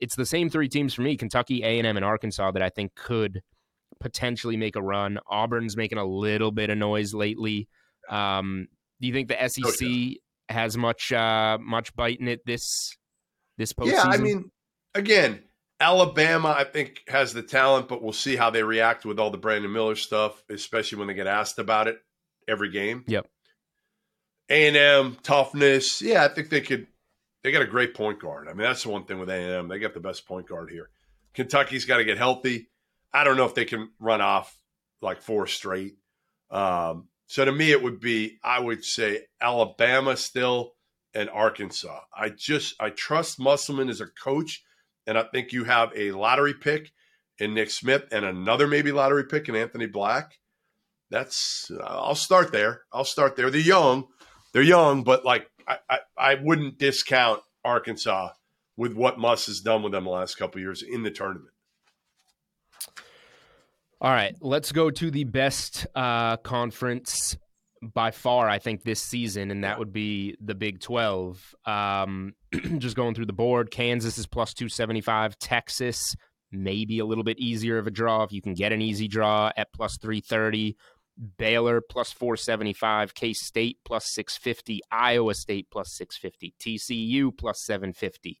it's 0.00 0.16
the 0.16 0.26
same 0.26 0.50
three 0.50 0.68
teams 0.68 0.94
for 0.94 1.02
me: 1.02 1.16
Kentucky, 1.16 1.62
A 1.62 1.78
and 1.78 2.04
Arkansas 2.04 2.50
that 2.52 2.62
I 2.62 2.70
think 2.70 2.94
could 2.94 3.42
potentially 4.00 4.56
make 4.56 4.76
a 4.76 4.82
run. 4.82 5.18
Auburn's 5.30 5.76
making 5.76 5.98
a 5.98 6.04
little 6.04 6.50
bit 6.50 6.70
of 6.70 6.78
noise 6.78 7.14
lately. 7.14 7.68
Um, 8.08 8.66
do 9.00 9.06
you 9.06 9.12
think 9.12 9.28
the 9.28 9.48
SEC 9.48 9.86
okay. 9.86 10.16
has 10.48 10.76
much 10.76 11.12
uh, 11.12 11.58
much 11.60 11.94
bite 11.94 12.18
in 12.18 12.28
it 12.28 12.40
this 12.46 12.96
this 13.58 13.72
postseason? 13.72 13.92
Yeah, 13.92 14.04
I 14.04 14.16
mean, 14.16 14.50
again, 14.94 15.42
Alabama, 15.78 16.54
I 16.56 16.64
think 16.64 17.02
has 17.08 17.32
the 17.32 17.42
talent, 17.42 17.88
but 17.88 18.02
we'll 18.02 18.12
see 18.12 18.36
how 18.36 18.50
they 18.50 18.62
react 18.62 19.04
with 19.04 19.20
all 19.20 19.30
the 19.30 19.38
Brandon 19.38 19.72
Miller 19.72 19.96
stuff, 19.96 20.42
especially 20.48 20.98
when 20.98 21.08
they 21.08 21.14
get 21.14 21.26
asked 21.26 21.58
about 21.58 21.88
it 21.88 21.98
every 22.48 22.70
game. 22.70 23.04
Yep. 23.06 23.26
A 24.50 24.66
and 24.66 24.76
M 24.76 25.16
toughness, 25.22 26.02
yeah, 26.02 26.24
I 26.24 26.28
think 26.28 26.50
they 26.50 26.60
could 26.60 26.86
they 27.42 27.52
got 27.52 27.62
a 27.62 27.66
great 27.66 27.94
point 27.94 28.20
guard. 28.20 28.48
I 28.48 28.52
mean, 28.52 28.64
that's 28.64 28.82
the 28.82 28.90
one 28.90 29.04
thing 29.04 29.18
with 29.18 29.30
A&M. 29.30 29.68
They 29.68 29.78
got 29.78 29.94
the 29.94 30.00
best 30.00 30.26
point 30.26 30.46
guard 30.46 30.70
here. 30.70 30.90
Kentucky's 31.32 31.86
got 31.86 31.96
to 31.96 32.04
get 32.04 32.18
healthy. 32.18 32.68
I 33.14 33.24
don't 33.24 33.36
know 33.36 33.46
if 33.46 33.54
they 33.54 33.64
can 33.64 33.90
run 33.98 34.20
off 34.20 34.54
like 35.00 35.22
four 35.22 35.46
straight. 35.46 35.94
Um, 36.50 37.08
so 37.28 37.44
to 37.44 37.52
me, 37.52 37.70
it 37.70 37.82
would 37.82 38.00
be 38.00 38.38
I 38.42 38.60
would 38.60 38.84
say 38.84 39.22
Alabama 39.40 40.16
still 40.16 40.72
and 41.14 41.30
Arkansas. 41.30 42.00
I 42.14 42.30
just 42.30 42.74
I 42.80 42.90
trust 42.90 43.40
Musselman 43.40 43.88
as 43.88 44.00
a 44.00 44.06
coach, 44.06 44.62
and 45.06 45.16
I 45.16 45.24
think 45.24 45.52
you 45.52 45.64
have 45.64 45.92
a 45.96 46.12
lottery 46.12 46.54
pick 46.54 46.92
in 47.38 47.54
Nick 47.54 47.70
Smith 47.70 48.04
and 48.12 48.24
another 48.24 48.66
maybe 48.66 48.92
lottery 48.92 49.24
pick 49.24 49.48
in 49.48 49.56
Anthony 49.56 49.86
Black. 49.86 50.38
That's 51.10 51.70
I'll 51.82 52.14
start 52.14 52.52
there. 52.52 52.82
I'll 52.92 53.04
start 53.04 53.36
there. 53.36 53.50
They're 53.50 53.60
young, 53.60 54.08
they're 54.52 54.62
young, 54.62 55.02
but 55.02 55.24
like 55.24 55.50
I, 55.66 55.98
I, 56.16 56.34
wouldn't 56.34 56.78
discount 56.78 57.42
Arkansas 57.64 58.30
with 58.76 58.94
what 58.94 59.18
Muss 59.18 59.46
has 59.46 59.60
done 59.60 59.82
with 59.82 59.92
them 59.92 60.04
the 60.04 60.10
last 60.10 60.36
couple 60.36 60.60
years 60.60 60.82
in 60.82 61.02
the 61.02 61.10
tournament. 61.10 61.52
All 64.00 64.10
right, 64.10 64.34
let's 64.40 64.72
go 64.72 64.90
to 64.90 65.10
the 65.10 65.24
best 65.24 65.86
uh, 65.94 66.38
conference 66.38 67.36
by 67.82 68.10
far, 68.10 68.48
I 68.48 68.58
think, 68.58 68.82
this 68.82 69.00
season, 69.00 69.50
and 69.50 69.64
that 69.64 69.78
would 69.78 69.92
be 69.92 70.36
the 70.40 70.54
Big 70.54 70.80
12. 70.80 71.54
Um, 71.66 72.34
just 72.78 72.96
going 72.96 73.14
through 73.14 73.26
the 73.26 73.32
board, 73.32 73.70
Kansas 73.70 74.18
is 74.18 74.26
plus 74.26 74.54
275, 74.54 75.38
Texas, 75.38 76.14
maybe 76.50 76.98
a 76.98 77.04
little 77.04 77.24
bit 77.24 77.38
easier 77.38 77.78
of 77.78 77.86
a 77.86 77.90
draw 77.90 78.22
if 78.22 78.32
you 78.32 78.42
can 78.42 78.54
get 78.54 78.72
an 78.72 78.82
easy 78.82 79.06
draw 79.06 79.50
at 79.56 79.72
plus 79.72 79.98
330. 79.98 80.76
Baylor 81.36 81.80
plus 81.80 82.12
475, 82.12 83.14
K 83.14 83.32
State 83.32 83.78
plus 83.84 84.06
650, 84.06 84.80
Iowa 84.90 85.34
State 85.34 85.68
plus 85.70 85.92
650, 85.92 86.54
TCU 86.58 87.36
plus 87.36 87.60
750. 87.62 88.40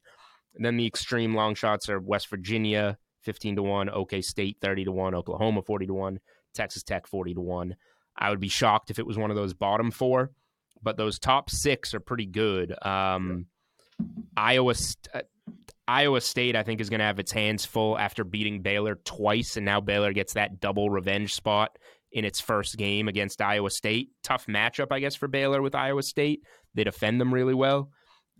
And 0.54 0.64
then 0.64 0.76
the 0.76 0.86
extreme 0.86 1.34
long 1.34 1.54
shots 1.54 1.88
are 1.88 2.00
West 2.00 2.28
Virginia 2.28 2.98
15 3.22 3.56
to 3.56 3.62
1, 3.62 3.90
OK 3.90 4.22
State 4.22 4.56
30 4.60 4.84
to 4.84 4.92
1, 4.92 5.14
Oklahoma 5.14 5.62
40 5.62 5.86
to 5.86 5.94
1, 5.94 6.20
Texas 6.54 6.82
Tech 6.82 7.06
40 7.06 7.34
to 7.34 7.40
1. 7.40 7.76
I 8.16 8.30
would 8.30 8.40
be 8.40 8.48
shocked 8.48 8.90
if 8.90 8.98
it 8.98 9.06
was 9.06 9.18
one 9.18 9.30
of 9.30 9.36
those 9.36 9.54
bottom 9.54 9.90
four, 9.90 10.30
but 10.82 10.96
those 10.96 11.18
top 11.18 11.50
six 11.50 11.94
are 11.94 12.00
pretty 12.00 12.26
good. 12.26 12.74
Um, 12.84 13.46
Iowa, 14.36 14.74
uh, 15.14 15.20
Iowa 15.86 16.20
State, 16.20 16.56
I 16.56 16.62
think, 16.62 16.80
is 16.80 16.90
going 16.90 17.00
to 17.00 17.06
have 17.06 17.18
its 17.18 17.32
hands 17.32 17.64
full 17.64 17.98
after 17.98 18.24
beating 18.24 18.62
Baylor 18.62 18.96
twice, 19.04 19.56
and 19.56 19.64
now 19.64 19.80
Baylor 19.80 20.12
gets 20.12 20.34
that 20.34 20.60
double 20.60 20.90
revenge 20.90 21.34
spot 21.34 21.78
in 22.12 22.24
its 22.24 22.40
first 22.40 22.76
game 22.76 23.08
against 23.08 23.40
Iowa 23.40 23.70
State. 23.70 24.10
Tough 24.22 24.46
matchup, 24.46 24.88
I 24.90 25.00
guess, 25.00 25.14
for 25.14 25.28
Baylor 25.28 25.62
with 25.62 25.74
Iowa 25.74 26.02
State. 26.02 26.42
They 26.74 26.84
defend 26.84 27.20
them 27.20 27.32
really 27.32 27.54
well. 27.54 27.90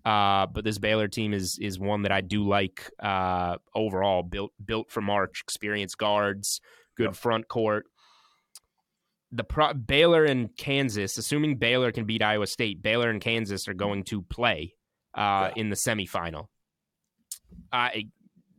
Uh, 0.04 0.46
but 0.46 0.64
this 0.64 0.78
Baylor 0.78 1.08
team 1.08 1.34
is 1.34 1.58
is 1.60 1.78
one 1.78 2.02
that 2.02 2.12
I 2.12 2.20
do 2.22 2.48
like 2.48 2.90
uh, 3.00 3.56
overall. 3.74 4.22
Built 4.22 4.52
built 4.64 4.90
for 4.90 5.02
March, 5.02 5.42
experienced 5.42 5.98
guards, 5.98 6.60
good 6.96 7.08
yep. 7.08 7.16
front 7.16 7.48
court. 7.48 7.84
The 9.32 9.44
pro- 9.44 9.74
Baylor 9.74 10.24
and 10.24 10.56
Kansas, 10.56 11.18
assuming 11.18 11.58
Baylor 11.58 11.92
can 11.92 12.04
beat 12.04 12.22
Iowa 12.22 12.46
State, 12.46 12.82
Baylor 12.82 13.10
and 13.10 13.20
Kansas 13.20 13.68
are 13.68 13.74
going 13.74 14.04
to 14.04 14.22
play 14.22 14.74
uh, 15.14 15.50
yeah. 15.54 15.60
in 15.60 15.68
the 15.68 15.76
semifinal. 15.76 16.46
I 17.70 18.06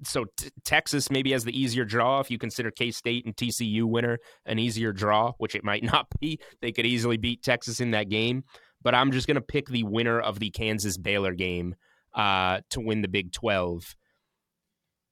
so 0.03 0.25
t- 0.37 0.49
Texas 0.63 1.09
maybe 1.09 1.31
has 1.31 1.43
the 1.43 1.59
easier 1.59 1.85
draw 1.85 2.19
if 2.19 2.31
you 2.31 2.37
consider 2.37 2.71
K 2.71 2.91
State 2.91 3.25
and 3.25 3.35
TCU 3.35 3.83
winner 3.83 4.19
an 4.45 4.59
easier 4.59 4.91
draw, 4.91 5.33
which 5.37 5.55
it 5.55 5.63
might 5.63 5.83
not 5.93 6.07
be. 6.19 6.39
They 6.61 6.71
could 6.71 6.85
easily 6.85 7.17
beat 7.17 7.43
Texas 7.43 7.79
in 7.79 7.91
that 7.91 8.09
game, 8.09 8.43
but 8.81 8.95
I'm 8.95 9.11
just 9.11 9.27
going 9.27 9.35
to 9.35 9.41
pick 9.41 9.67
the 9.67 9.83
winner 9.83 10.19
of 10.19 10.39
the 10.39 10.49
Kansas 10.49 10.97
Baylor 10.97 11.33
game 11.33 11.75
uh, 12.13 12.61
to 12.71 12.81
win 12.81 13.01
the 13.01 13.07
Big 13.07 13.31
12. 13.31 13.95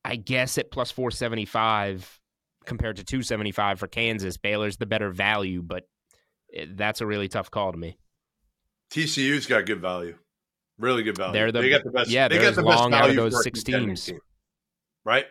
I 0.06 0.16
guess 0.16 0.58
at 0.58 0.72
plus 0.72 0.92
475 0.92 2.20
compared 2.66 2.98
to 2.98 3.04
275 3.04 3.80
for 3.80 3.88
Kansas, 3.88 4.38
Baylor's 4.38 4.78
the 4.78 4.86
better 4.86 5.12
value, 5.12 5.62
but 5.62 5.84
that's 6.70 7.02
a 7.02 7.06
really 7.06 7.28
tough 7.28 7.52
call 7.52 7.72
to 7.72 7.78
me. 7.78 7.98
TCU's 8.92 9.46
got 9.46 9.66
good 9.66 9.82
value. 9.82 10.16
Really 10.80 11.04
good 11.04 11.18
value. 11.18 11.34
They're 11.34 11.52
the, 11.52 11.62
they 11.62 11.70
got 11.70 11.84
the 11.84 11.92
best. 11.92 12.10
Yeah, 12.10 12.28
they 12.30 12.38
got 12.38 12.56
the 12.56 12.64
best 12.64 12.90
value 12.90 12.96
out 12.96 13.10
of 13.10 13.16
those 13.16 13.44
six 13.44 13.64
teams. 13.64 14.06
Team 14.06 14.20
right? 15.06 15.26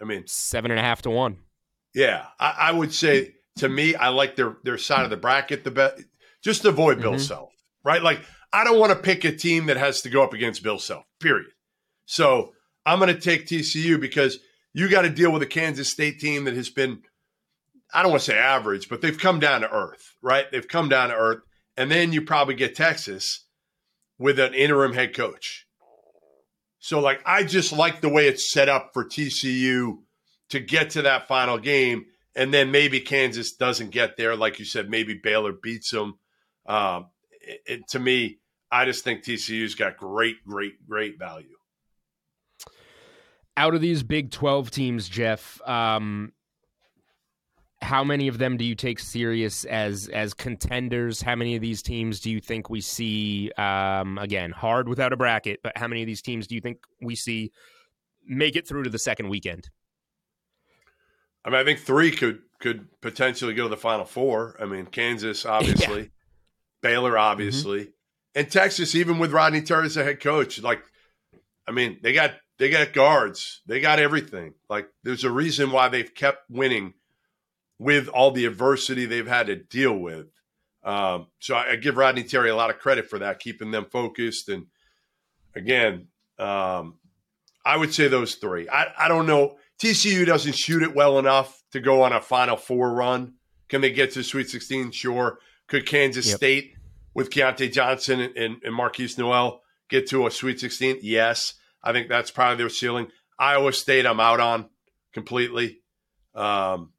I 0.00 0.04
mean, 0.04 0.24
seven 0.26 0.70
and 0.70 0.80
a 0.80 0.82
half 0.82 1.02
to 1.02 1.10
one. 1.10 1.38
Yeah, 1.94 2.26
I, 2.38 2.56
I 2.58 2.72
would 2.72 2.92
say 2.92 3.34
to 3.56 3.68
me, 3.68 3.94
I 3.94 4.08
like 4.08 4.36
their 4.36 4.56
their 4.64 4.78
side 4.78 5.04
of 5.04 5.10
the 5.10 5.16
bracket 5.16 5.64
the 5.64 5.70
best. 5.70 6.02
Just 6.42 6.64
avoid 6.64 7.00
Bill 7.00 7.12
mm-hmm. 7.12 7.20
Self, 7.20 7.50
right? 7.84 8.02
Like 8.02 8.20
I 8.52 8.64
don't 8.64 8.78
want 8.78 8.92
to 8.92 8.98
pick 8.98 9.24
a 9.24 9.34
team 9.34 9.66
that 9.66 9.76
has 9.76 10.02
to 10.02 10.10
go 10.10 10.22
up 10.22 10.32
against 10.32 10.62
Bill 10.62 10.78
Self. 10.78 11.04
Period. 11.20 11.50
So 12.06 12.52
I'm 12.86 12.98
going 12.98 13.14
to 13.14 13.20
take 13.20 13.46
TCU 13.46 14.00
because 14.00 14.38
you 14.72 14.88
got 14.88 15.02
to 15.02 15.10
deal 15.10 15.32
with 15.32 15.42
a 15.42 15.46
Kansas 15.46 15.90
State 15.90 16.20
team 16.20 16.44
that 16.44 16.54
has 16.54 16.68
been, 16.68 17.02
I 17.92 18.02
don't 18.02 18.10
want 18.10 18.22
to 18.22 18.30
say 18.30 18.38
average, 18.38 18.88
but 18.88 19.00
they've 19.00 19.18
come 19.18 19.40
down 19.40 19.62
to 19.62 19.70
earth, 19.70 20.14
right? 20.22 20.50
They've 20.50 20.66
come 20.66 20.88
down 20.88 21.08
to 21.08 21.14
earth. 21.14 21.40
And 21.76 21.90
then 21.90 22.12
you 22.12 22.22
probably 22.22 22.54
get 22.54 22.76
Texas 22.76 23.46
with 24.18 24.38
an 24.38 24.54
interim 24.54 24.92
head 24.92 25.14
coach. 25.14 25.63
So, 26.84 27.00
like, 27.00 27.22
I 27.24 27.44
just 27.44 27.72
like 27.72 28.02
the 28.02 28.10
way 28.10 28.28
it's 28.28 28.52
set 28.52 28.68
up 28.68 28.90
for 28.92 29.06
TCU 29.06 30.00
to 30.50 30.60
get 30.60 30.90
to 30.90 31.02
that 31.02 31.26
final 31.26 31.56
game. 31.56 32.04
And 32.36 32.52
then 32.52 32.70
maybe 32.70 33.00
Kansas 33.00 33.52
doesn't 33.52 33.88
get 33.88 34.18
there. 34.18 34.36
Like 34.36 34.58
you 34.58 34.66
said, 34.66 34.90
maybe 34.90 35.14
Baylor 35.14 35.52
beats 35.54 35.90
them. 35.90 36.18
Um, 36.66 37.06
it, 37.40 37.60
it, 37.66 37.88
to 37.88 37.98
me, 37.98 38.36
I 38.70 38.84
just 38.84 39.02
think 39.02 39.24
TCU's 39.24 39.74
got 39.74 39.96
great, 39.96 40.44
great, 40.46 40.86
great 40.86 41.18
value. 41.18 41.56
Out 43.56 43.74
of 43.74 43.80
these 43.80 44.02
Big 44.02 44.30
12 44.30 44.70
teams, 44.70 45.08
Jeff, 45.08 45.66
um, 45.66 46.34
how 47.84 48.02
many 48.02 48.28
of 48.28 48.38
them 48.38 48.56
do 48.56 48.64
you 48.64 48.74
take 48.74 48.98
serious 48.98 49.64
as 49.66 50.08
as 50.08 50.32
contenders? 50.32 51.20
How 51.20 51.36
many 51.36 51.54
of 51.54 51.60
these 51.60 51.82
teams 51.82 52.18
do 52.18 52.30
you 52.30 52.40
think 52.40 52.70
we 52.70 52.80
see 52.80 53.52
um, 53.58 54.18
again 54.18 54.50
hard 54.50 54.88
without 54.88 55.12
a 55.12 55.16
bracket? 55.16 55.60
But 55.62 55.76
how 55.76 55.86
many 55.86 56.02
of 56.02 56.06
these 56.06 56.22
teams 56.22 56.46
do 56.46 56.54
you 56.54 56.62
think 56.62 56.78
we 57.02 57.14
see 57.14 57.52
make 58.26 58.56
it 58.56 58.66
through 58.66 58.84
to 58.84 58.90
the 58.90 58.98
second 58.98 59.28
weekend? 59.28 59.68
I 61.44 61.50
mean, 61.50 61.60
I 61.60 61.64
think 61.64 61.80
three 61.80 62.10
could 62.10 62.40
could 62.58 62.88
potentially 63.02 63.52
go 63.52 63.64
to 63.64 63.68
the 63.68 63.76
final 63.76 64.06
four. 64.06 64.56
I 64.58 64.64
mean, 64.64 64.86
Kansas 64.86 65.44
obviously, 65.46 66.00
yeah. 66.00 66.08
Baylor 66.80 67.18
obviously, 67.18 67.80
mm-hmm. 67.80 68.38
and 68.40 68.50
Texas 68.50 68.94
even 68.94 69.18
with 69.18 69.32
Rodney 69.32 69.60
Terry 69.60 69.86
as 69.86 69.98
a 69.98 70.04
head 70.04 70.20
coach. 70.20 70.60
Like, 70.60 70.82
I 71.68 71.72
mean, 71.72 71.98
they 72.02 72.14
got 72.14 72.32
they 72.58 72.70
got 72.70 72.94
guards, 72.94 73.60
they 73.66 73.80
got 73.80 73.98
everything. 73.98 74.54
Like, 74.70 74.88
there's 75.02 75.24
a 75.24 75.30
reason 75.30 75.70
why 75.70 75.88
they've 75.88 76.14
kept 76.14 76.48
winning 76.48 76.94
with 77.78 78.08
all 78.08 78.30
the 78.30 78.46
adversity 78.46 79.06
they've 79.06 79.26
had 79.26 79.46
to 79.48 79.56
deal 79.56 79.96
with. 79.96 80.26
Um, 80.84 81.28
so 81.38 81.54
I, 81.54 81.72
I, 81.72 81.76
give 81.76 81.96
Rodney 81.96 82.24
Terry 82.24 82.50
a 82.50 82.56
lot 82.56 82.70
of 82.70 82.78
credit 82.78 83.08
for 83.08 83.18
that, 83.20 83.40
keeping 83.40 83.70
them 83.70 83.86
focused. 83.86 84.50
And 84.50 84.66
again, 85.54 86.08
um, 86.38 86.98
I 87.64 87.76
would 87.78 87.94
say 87.94 88.08
those 88.08 88.34
three. 88.34 88.68
I, 88.68 88.92
I 88.98 89.08
don't 89.08 89.26
know. 89.26 89.56
TCU 89.82 90.26
doesn't 90.26 90.54
shoot 90.54 90.82
it 90.82 90.94
well 90.94 91.18
enough 91.18 91.62
to 91.72 91.80
go 91.80 92.02
on 92.02 92.12
a 92.12 92.20
Final 92.20 92.56
Four 92.56 92.92
run. 92.92 93.34
Can 93.68 93.80
they 93.80 93.90
get 93.90 94.12
to 94.12 94.22
Sweet 94.22 94.50
16? 94.50 94.90
Sure. 94.90 95.38
Could 95.66 95.86
Kansas 95.86 96.28
yep. 96.28 96.36
State 96.36 96.74
with 97.14 97.30
Keyontae 97.30 97.72
Johnson 97.72 98.20
and, 98.20 98.36
and, 98.36 98.56
and 98.62 98.78
Markquis 98.78 99.16
Nowell 99.16 99.62
get 99.88 100.08
to 100.10 100.26
a 100.26 100.30
Sweet 100.30 100.60
16? 100.60 100.98
Yes. 101.02 101.54
I 101.82 101.92
think 101.92 102.08
that's 102.08 102.30
probably 102.30 102.56
their 102.56 102.68
ceiling. 102.68 103.08
Iowa 103.38 103.72
State, 103.72 104.06
I'm 104.06 104.20
out 104.20 104.40
on 104.40 104.68
completely. 105.12 105.80
Um, 106.34 106.92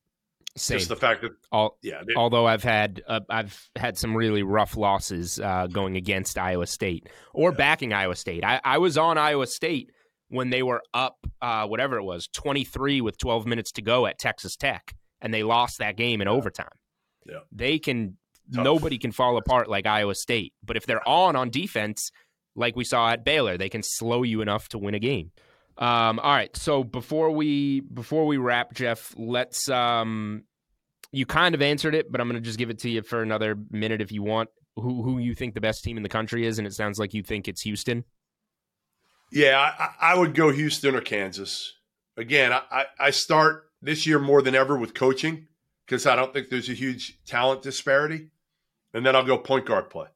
Same. 0.57 0.77
Just 0.77 0.89
the 0.89 0.95
fact 0.95 1.21
that, 1.21 1.31
All, 1.51 1.77
yeah. 1.81 2.01
Although 2.15 2.47
I've 2.47 2.63
had 2.63 3.03
uh, 3.07 3.19
I've 3.29 3.69
had 3.75 3.97
some 3.97 4.15
really 4.15 4.41
rough 4.41 4.77
losses 4.77 5.37
uh, 5.39 5.67
going 5.67 5.97
against 5.97 6.37
Iowa 6.37 6.65
State 6.65 7.09
or 7.33 7.51
yeah. 7.51 7.57
backing 7.57 7.91
Iowa 7.91 8.15
State. 8.15 8.45
I, 8.45 8.61
I 8.63 8.77
was 8.77 8.97
on 8.97 9.17
Iowa 9.17 9.47
State 9.47 9.91
when 10.29 10.49
they 10.49 10.63
were 10.63 10.81
up, 10.93 11.17
uh, 11.41 11.67
whatever 11.67 11.97
it 11.97 12.03
was, 12.03 12.27
23 12.33 13.01
with 13.01 13.17
12 13.17 13.45
minutes 13.45 13.73
to 13.73 13.81
go 13.81 14.05
at 14.05 14.17
Texas 14.17 14.55
Tech, 14.55 14.95
and 15.21 15.33
they 15.33 15.43
lost 15.43 15.79
that 15.79 15.97
game 15.97 16.21
in 16.21 16.27
yeah. 16.27 16.33
overtime. 16.33 16.67
Yeah. 17.25 17.39
They 17.51 17.77
can, 17.77 18.17
Tough. 18.53 18.63
nobody 18.63 18.97
can 18.97 19.11
fall 19.11 19.37
apart 19.37 19.69
like 19.69 19.85
Iowa 19.85 20.15
State. 20.15 20.53
But 20.63 20.77
if 20.77 20.85
they're 20.85 21.07
on 21.07 21.35
on 21.35 21.49
defense, 21.49 22.11
like 22.55 22.75
we 22.75 22.85
saw 22.85 23.09
at 23.09 23.25
Baylor, 23.25 23.57
they 23.57 23.69
can 23.69 23.83
slow 23.83 24.23
you 24.23 24.41
enough 24.41 24.69
to 24.69 24.77
win 24.77 24.95
a 24.95 24.99
game. 24.99 25.31
Um, 25.77 26.19
all 26.19 26.31
right, 26.31 26.55
so 26.55 26.83
before 26.83 27.31
we 27.31 27.81
before 27.81 28.25
we 28.25 28.37
wrap, 28.37 28.73
Jeff, 28.73 29.13
let's. 29.17 29.69
Um, 29.69 30.43
you 31.11 31.25
kind 31.25 31.55
of 31.55 31.61
answered 31.61 31.95
it, 31.95 32.11
but 32.11 32.19
I'm 32.19 32.27
going 32.27 32.41
to 32.41 32.45
just 32.45 32.57
give 32.57 32.69
it 32.69 32.79
to 32.79 32.89
you 32.89 33.01
for 33.01 33.21
another 33.21 33.55
minute 33.71 34.01
if 34.01 34.11
you 34.11 34.23
want. 34.23 34.49
Who 34.75 35.03
who 35.03 35.19
you 35.19 35.33
think 35.33 35.53
the 35.53 35.61
best 35.61 35.83
team 35.83 35.97
in 35.97 36.03
the 36.03 36.09
country 36.09 36.45
is, 36.45 36.57
and 36.59 36.67
it 36.67 36.73
sounds 36.73 36.99
like 36.99 37.13
you 37.13 37.23
think 37.23 37.47
it's 37.47 37.61
Houston. 37.61 38.03
Yeah, 39.31 39.57
I, 39.59 40.13
I 40.13 40.17
would 40.17 40.33
go 40.33 40.51
Houston 40.51 40.95
or 40.95 41.01
Kansas. 41.01 41.73
Again, 42.17 42.53
I, 42.53 42.85
I 42.99 43.11
start 43.11 43.69
this 43.81 44.05
year 44.05 44.19
more 44.19 44.41
than 44.41 44.55
ever 44.55 44.77
with 44.77 44.93
coaching 44.93 45.47
because 45.85 46.05
I 46.05 46.15
don't 46.15 46.33
think 46.33 46.49
there's 46.49 46.69
a 46.69 46.73
huge 46.73 47.19
talent 47.25 47.61
disparity. 47.61 48.29
And 48.93 49.05
then 49.05 49.15
I'll 49.15 49.25
go 49.25 49.37
point 49.37 49.65
guard 49.65 49.89
play. 49.89 50.07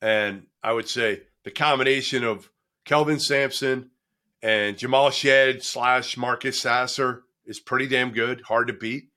And 0.00 0.46
I 0.62 0.72
would 0.72 0.88
say 0.88 1.22
the 1.44 1.50
combination 1.50 2.24
of 2.24 2.50
Kelvin 2.84 3.20
Sampson 3.20 3.90
and 4.44 4.76
Jamal 4.76 5.10
Shead 5.10 5.62
slash 5.62 6.18
Marcus 6.18 6.60
Sasser 6.60 7.22
is 7.46 7.58
pretty 7.58 7.86
damn 7.86 8.10
good, 8.10 8.42
hard 8.42 8.68
to 8.68 8.74
beat. 8.74 9.08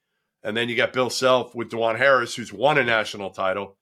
And 0.41 0.55
then 0.55 0.69
you 0.69 0.77
got 0.77 0.93
Bill 0.93 1.09
Self 1.09 1.53
with 1.53 1.69
Dajuan 1.69 1.97
Harris, 1.97 2.33
who's 2.33 2.53
won 2.53 2.77
a 2.77 2.83
national 2.83 3.31
title. 3.31 3.75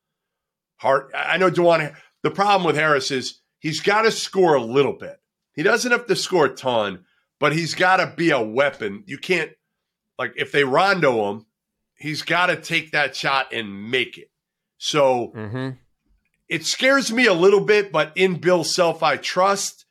Hard. 0.77 1.12
I 1.13 1.38
know 1.38 1.51
Dajuan. 1.51 1.95
The 2.23 2.31
problem 2.31 2.65
with 2.65 2.75
Harris 2.75 3.12
is 3.12 3.41
he's 3.60 3.79
got 3.79 4.01
to 4.01 4.12
score 4.12 4.55
a 4.55 4.62
little 4.62 4.93
bit. 4.93 5.17
He 5.53 5.62
doesn't 5.62 5.91
have 5.91 6.08
to 6.08 6.15
score 6.15 6.47
a 6.47 6.55
ton, 6.55 7.05
but 7.39 7.53
he's 7.53 7.75
got 7.75 7.97
to 7.97 8.12
be 8.17 8.31
a 8.31 8.41
weapon. 8.41 9.03
You 9.05 9.19
can't 9.19 9.51
like 10.17 10.34
if 10.38 10.51
they 10.51 10.63
rondo 10.63 11.29
him, 11.29 11.45
he's 11.95 12.23
got 12.23 12.47
to 12.47 12.55
take 12.55 12.91
that 12.93 13.15
shot 13.15 13.53
and 13.53 13.91
make 13.91 14.17
it. 14.17 14.31
So 14.79 15.31
mm-hmm. 15.36 15.69
it 16.49 16.65
scares 16.65 17.12
me 17.12 17.27
a 17.27 17.34
little 17.34 17.62
bit, 17.63 17.91
but 17.91 18.13
in 18.15 18.39
Bill 18.39 18.63
Self, 18.63 19.03
I 19.03 19.17
trust. 19.17 19.85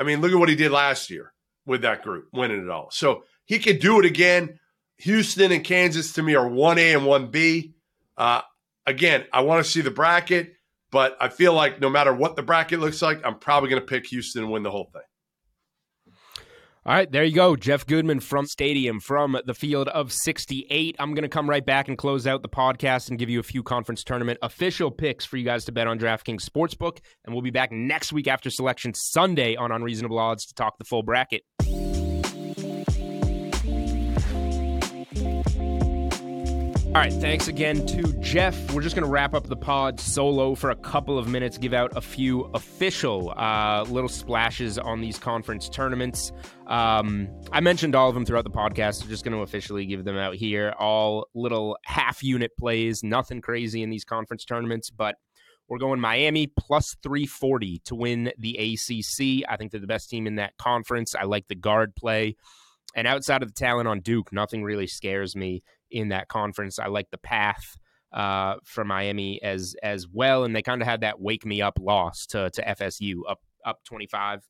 I 0.00 0.02
mean, 0.02 0.22
look 0.22 0.32
at 0.32 0.38
what 0.38 0.48
he 0.48 0.56
did 0.56 0.72
last 0.72 1.10
year 1.10 1.34
with 1.66 1.82
that 1.82 2.02
group, 2.02 2.28
winning 2.32 2.64
it 2.64 2.70
all. 2.70 2.88
So 2.90 3.24
he 3.44 3.58
could 3.58 3.80
do 3.80 4.00
it 4.00 4.06
again. 4.06 4.58
Houston 4.96 5.52
and 5.52 5.62
Kansas 5.62 6.14
to 6.14 6.22
me 6.22 6.34
are 6.34 6.48
1A 6.48 6.96
and 6.96 7.32
1B. 7.32 7.74
Uh, 8.16 8.40
again, 8.86 9.26
I 9.30 9.42
want 9.42 9.62
to 9.62 9.70
see 9.70 9.82
the 9.82 9.90
bracket, 9.90 10.54
but 10.90 11.18
I 11.20 11.28
feel 11.28 11.52
like 11.52 11.80
no 11.80 11.90
matter 11.90 12.14
what 12.14 12.34
the 12.34 12.42
bracket 12.42 12.80
looks 12.80 13.02
like, 13.02 13.20
I'm 13.24 13.38
probably 13.38 13.68
going 13.68 13.82
to 13.82 13.86
pick 13.86 14.06
Houston 14.06 14.44
and 14.44 14.50
win 14.50 14.62
the 14.62 14.70
whole 14.70 14.90
thing. 14.90 15.02
All 16.86 16.94
right, 16.94 17.12
there 17.12 17.24
you 17.24 17.34
go. 17.34 17.56
Jeff 17.56 17.86
Goodman 17.86 18.20
from 18.20 18.46
Stadium, 18.46 19.00
from 19.00 19.38
the 19.44 19.52
field 19.52 19.88
of 19.88 20.10
68. 20.10 20.96
I'm 20.98 21.12
going 21.12 21.24
to 21.24 21.28
come 21.28 21.48
right 21.48 21.64
back 21.64 21.88
and 21.88 21.98
close 21.98 22.26
out 22.26 22.40
the 22.40 22.48
podcast 22.48 23.10
and 23.10 23.18
give 23.18 23.28
you 23.28 23.38
a 23.38 23.42
few 23.42 23.62
conference 23.62 24.02
tournament 24.02 24.38
official 24.40 24.90
picks 24.90 25.26
for 25.26 25.36
you 25.36 25.44
guys 25.44 25.66
to 25.66 25.72
bet 25.72 25.86
on 25.86 25.98
DraftKings 25.98 26.42
Sportsbook. 26.42 27.00
And 27.26 27.34
we'll 27.34 27.42
be 27.42 27.50
back 27.50 27.70
next 27.70 28.14
week 28.14 28.26
after 28.26 28.48
selection 28.48 28.94
Sunday 28.94 29.56
on 29.56 29.72
Unreasonable 29.72 30.18
Odds 30.18 30.46
to 30.46 30.54
talk 30.54 30.78
the 30.78 30.86
full 30.86 31.02
bracket. 31.02 31.42
All 36.90 36.96
right, 36.96 37.12
thanks 37.12 37.46
again 37.46 37.86
to 37.86 38.02
Jeff. 38.14 38.72
We're 38.72 38.82
just 38.82 38.96
going 38.96 39.06
to 39.06 39.10
wrap 39.12 39.32
up 39.32 39.46
the 39.46 39.54
pod 39.54 40.00
solo 40.00 40.56
for 40.56 40.70
a 40.70 40.74
couple 40.74 41.18
of 41.18 41.28
minutes, 41.28 41.56
give 41.56 41.72
out 41.72 41.96
a 41.96 42.00
few 42.00 42.50
official 42.52 43.32
uh, 43.36 43.84
little 43.84 44.08
splashes 44.08 44.76
on 44.76 45.00
these 45.00 45.16
conference 45.16 45.68
tournaments. 45.68 46.32
Um, 46.66 47.28
I 47.52 47.60
mentioned 47.60 47.94
all 47.94 48.08
of 48.08 48.16
them 48.16 48.26
throughout 48.26 48.42
the 48.42 48.50
podcast, 48.50 48.94
so 48.94 49.06
just 49.06 49.22
going 49.22 49.36
to 49.36 49.42
officially 49.42 49.86
give 49.86 50.04
them 50.04 50.16
out 50.16 50.34
here. 50.34 50.74
All 50.80 51.28
little 51.32 51.78
half 51.84 52.24
unit 52.24 52.50
plays, 52.58 53.04
nothing 53.04 53.40
crazy 53.40 53.84
in 53.84 53.90
these 53.90 54.04
conference 54.04 54.44
tournaments, 54.44 54.90
but 54.90 55.14
we're 55.68 55.78
going 55.78 56.00
Miami 56.00 56.48
plus 56.48 56.96
340 57.04 57.82
to 57.84 57.94
win 57.94 58.32
the 58.36 58.56
ACC. 58.56 59.48
I 59.48 59.56
think 59.56 59.70
they're 59.70 59.80
the 59.80 59.86
best 59.86 60.10
team 60.10 60.26
in 60.26 60.34
that 60.34 60.56
conference. 60.56 61.14
I 61.14 61.22
like 61.22 61.46
the 61.46 61.54
guard 61.54 61.94
play. 61.94 62.34
And 62.96 63.06
outside 63.06 63.44
of 63.44 63.48
the 63.48 63.54
talent 63.54 63.86
on 63.86 64.00
Duke, 64.00 64.32
nothing 64.32 64.64
really 64.64 64.88
scares 64.88 65.36
me 65.36 65.62
in 65.90 66.08
that 66.08 66.28
conference. 66.28 66.78
I 66.78 66.86
like 66.86 67.10
the 67.10 67.18
path 67.18 67.76
uh, 68.12 68.56
for 68.64 68.84
Miami 68.84 69.42
as 69.42 69.74
as 69.82 70.08
well, 70.08 70.44
and 70.44 70.54
they 70.54 70.62
kind 70.62 70.82
of 70.82 70.88
had 70.88 71.02
that 71.02 71.20
wake 71.20 71.44
me 71.46 71.62
up 71.62 71.78
loss 71.80 72.26
to 72.26 72.50
to 72.50 72.62
FSU 72.62 73.20
up 73.28 73.40
up 73.64 73.84
25 73.84 74.42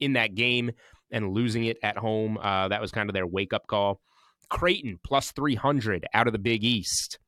in 0.00 0.14
that 0.14 0.34
game 0.34 0.70
and 1.10 1.32
losing 1.32 1.64
it 1.64 1.78
at 1.82 1.96
home. 1.96 2.38
Uh, 2.38 2.68
that 2.68 2.80
was 2.80 2.90
kind 2.90 3.08
of 3.08 3.14
their 3.14 3.26
wake 3.26 3.52
up 3.52 3.66
call. 3.66 4.00
Creighton 4.48 4.98
plus 5.04 5.32
300 5.32 6.06
out 6.14 6.26
of 6.26 6.32
the 6.32 6.38
Big 6.38 6.64
East. 6.64 7.18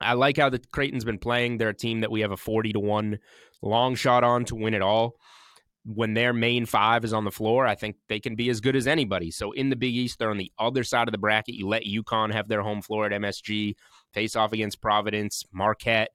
I 0.00 0.14
like 0.14 0.36
how 0.36 0.50
the 0.50 0.60
Creighton's 0.72 1.04
been 1.04 1.18
playing. 1.18 1.58
They're 1.58 1.68
a 1.68 1.74
team 1.74 2.00
that 2.00 2.10
we 2.10 2.22
have 2.22 2.32
a 2.32 2.36
40 2.36 2.72
to 2.72 2.80
1 2.80 3.18
long 3.62 3.94
shot 3.94 4.24
on 4.24 4.44
to 4.46 4.56
win 4.56 4.74
it 4.74 4.82
all 4.82 5.16
when 5.84 6.14
their 6.14 6.32
main 6.32 6.64
five 6.64 7.04
is 7.04 7.12
on 7.12 7.24
the 7.24 7.30
floor, 7.30 7.66
I 7.66 7.74
think 7.74 7.96
they 8.08 8.20
can 8.20 8.36
be 8.36 8.48
as 8.50 8.60
good 8.60 8.76
as 8.76 8.86
anybody. 8.86 9.30
So 9.30 9.52
in 9.52 9.68
the 9.68 9.76
Big 9.76 9.94
East, 9.94 10.18
they're 10.18 10.30
on 10.30 10.38
the 10.38 10.52
other 10.58 10.84
side 10.84 11.08
of 11.08 11.12
the 11.12 11.18
bracket. 11.18 11.54
You 11.54 11.66
let 11.66 11.84
UConn 11.84 12.32
have 12.32 12.48
their 12.48 12.62
home 12.62 12.82
floor 12.82 13.06
at 13.06 13.12
MSG, 13.12 13.74
face 14.12 14.36
off 14.36 14.52
against 14.52 14.80
Providence, 14.80 15.44
Marquette, 15.52 16.10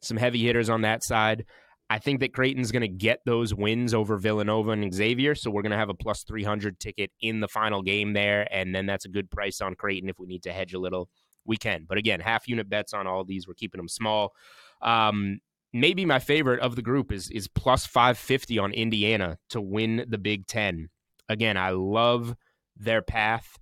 some 0.00 0.16
heavy 0.16 0.42
hitters 0.42 0.68
on 0.68 0.82
that 0.82 1.04
side. 1.04 1.44
I 1.88 1.98
think 1.98 2.20
that 2.20 2.32
Creighton's 2.32 2.72
going 2.72 2.82
to 2.82 2.88
get 2.88 3.20
those 3.26 3.54
wins 3.54 3.92
over 3.92 4.16
Villanova 4.16 4.70
and 4.70 4.92
Xavier. 4.92 5.34
So 5.34 5.50
we're 5.50 5.62
going 5.62 5.72
to 5.72 5.78
have 5.78 5.90
a 5.90 5.94
plus 5.94 6.24
300 6.24 6.80
ticket 6.80 7.10
in 7.20 7.40
the 7.40 7.48
final 7.48 7.82
game 7.82 8.14
there. 8.14 8.48
And 8.50 8.74
then 8.74 8.86
that's 8.86 9.04
a 9.04 9.10
good 9.10 9.30
price 9.30 9.60
on 9.60 9.74
Creighton 9.74 10.08
if 10.08 10.18
we 10.18 10.26
need 10.26 10.42
to 10.44 10.52
hedge 10.52 10.72
a 10.72 10.78
little. 10.78 11.10
We 11.44 11.58
can. 11.58 11.84
But 11.86 11.98
again, 11.98 12.20
half 12.20 12.48
unit 12.48 12.68
bets 12.70 12.94
on 12.94 13.06
all 13.06 13.24
these. 13.24 13.46
We're 13.46 13.54
keeping 13.54 13.78
them 13.78 13.88
small. 13.88 14.32
Um, 14.80 15.40
maybe 15.72 16.04
my 16.04 16.18
favorite 16.18 16.60
of 16.60 16.76
the 16.76 16.82
group 16.82 17.12
is 17.12 17.30
is 17.30 17.48
plus 17.48 17.86
550 17.86 18.58
on 18.58 18.72
Indiana 18.72 19.38
to 19.50 19.60
win 19.60 20.04
the 20.08 20.18
Big 20.18 20.46
10. 20.46 20.88
Again, 21.28 21.56
I 21.56 21.70
love 21.70 22.34
their 22.76 23.02
path. 23.02 23.56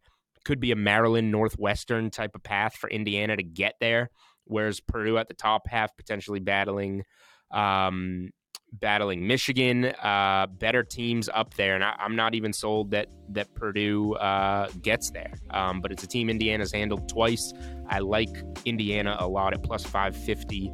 Could 0.45 0.61
be 0.61 0.73
a 0.73 0.77
Maryland 0.77 1.31
Northwestern 1.31 2.11
type 2.11 2.35
of 2.35 2.43
path 2.43 2.75
for 2.75 2.89
Indiana 2.89 3.37
to 3.37 3.43
get 3.43 3.75
there, 3.81 4.11
whereas 4.45 4.81
Purdue 4.81 5.19
at 5.19 5.29
the 5.29 5.35
top 5.35 5.69
half 5.69 5.97
potentially 5.97 6.41
battling 6.41 7.05
um, 7.51 8.31
battling 8.73 9.27
Michigan, 9.27 9.87
uh, 9.87 10.47
better 10.59 10.83
teams 10.83 11.29
up 11.33 11.55
there, 11.55 11.75
and 11.75 11.85
I, 11.85 11.95
am 11.99 12.17
not 12.17 12.35
even 12.35 12.53
sold 12.53 12.91
that 12.93 13.09
that 13.31 13.55
Purdue 13.55 14.15
uh, 14.15 14.69
gets 14.81 15.11
there. 15.11 15.33
Um, 15.51 15.81
but 15.81 15.93
it's 15.93 16.03
a 16.03 16.07
team 16.07 16.31
Indiana's 16.31 16.73
handled 16.73 17.09
twice. 17.09 17.53
I 17.89 17.99
like 17.99 18.31
Indiana 18.65 19.17
a 19.19 19.29
lot 19.29 19.53
at 19.53 19.63
plus 19.63 19.85
550 19.85 20.71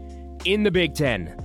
in 0.47 0.63
the 0.63 0.71
Big 0.71 0.95
Ten. 0.95 1.37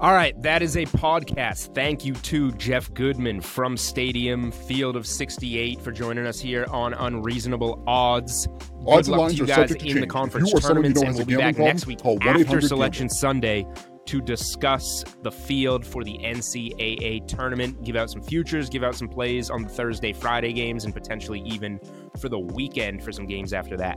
All 0.00 0.12
right, 0.12 0.40
that 0.42 0.60
is 0.60 0.76
a 0.76 0.84
podcast. 0.86 1.72
Thank 1.74 2.04
you 2.04 2.14
to 2.14 2.50
Jeff 2.52 2.92
Goodman 2.92 3.40
from 3.40 3.76
Stadium 3.76 4.50
Field 4.50 4.96
of 4.96 5.06
68 5.06 5.80
for 5.80 5.92
joining 5.92 6.26
us 6.26 6.40
here 6.40 6.66
on 6.68 6.94
Unreasonable 6.94 7.82
Odds. 7.86 8.48
Odds 8.86 9.08
Good 9.08 9.16
luck 9.16 9.30
to 9.30 9.36
you 9.36 9.46
guys 9.46 9.70
in 9.72 10.00
the 10.00 10.06
conference 10.06 10.52
tournaments, 10.60 11.00
and 11.00 11.14
we'll 11.14 11.24
be 11.24 11.36
back 11.36 11.56
next 11.56 11.86
week 11.86 12.00
after 12.04 12.60
Selection 12.60 13.08
Sunday 13.08 13.64
to 14.06 14.20
discuss 14.20 15.04
the 15.22 15.30
field 15.30 15.86
for 15.86 16.04
the 16.04 16.18
NCAA 16.18 17.26
tournament, 17.26 17.82
give 17.84 17.96
out 17.96 18.10
some 18.10 18.22
futures, 18.22 18.68
give 18.68 18.82
out 18.82 18.96
some 18.96 19.08
plays 19.08 19.48
on 19.48 19.62
the 19.62 19.68
Thursday, 19.68 20.12
Friday 20.12 20.52
games, 20.52 20.84
and 20.84 20.92
potentially 20.92 21.40
even 21.46 21.80
for 22.18 22.28
the 22.28 22.38
weekend 22.38 23.02
for 23.02 23.12
some 23.12 23.26
games 23.26 23.52
after 23.52 23.76
that. 23.76 23.96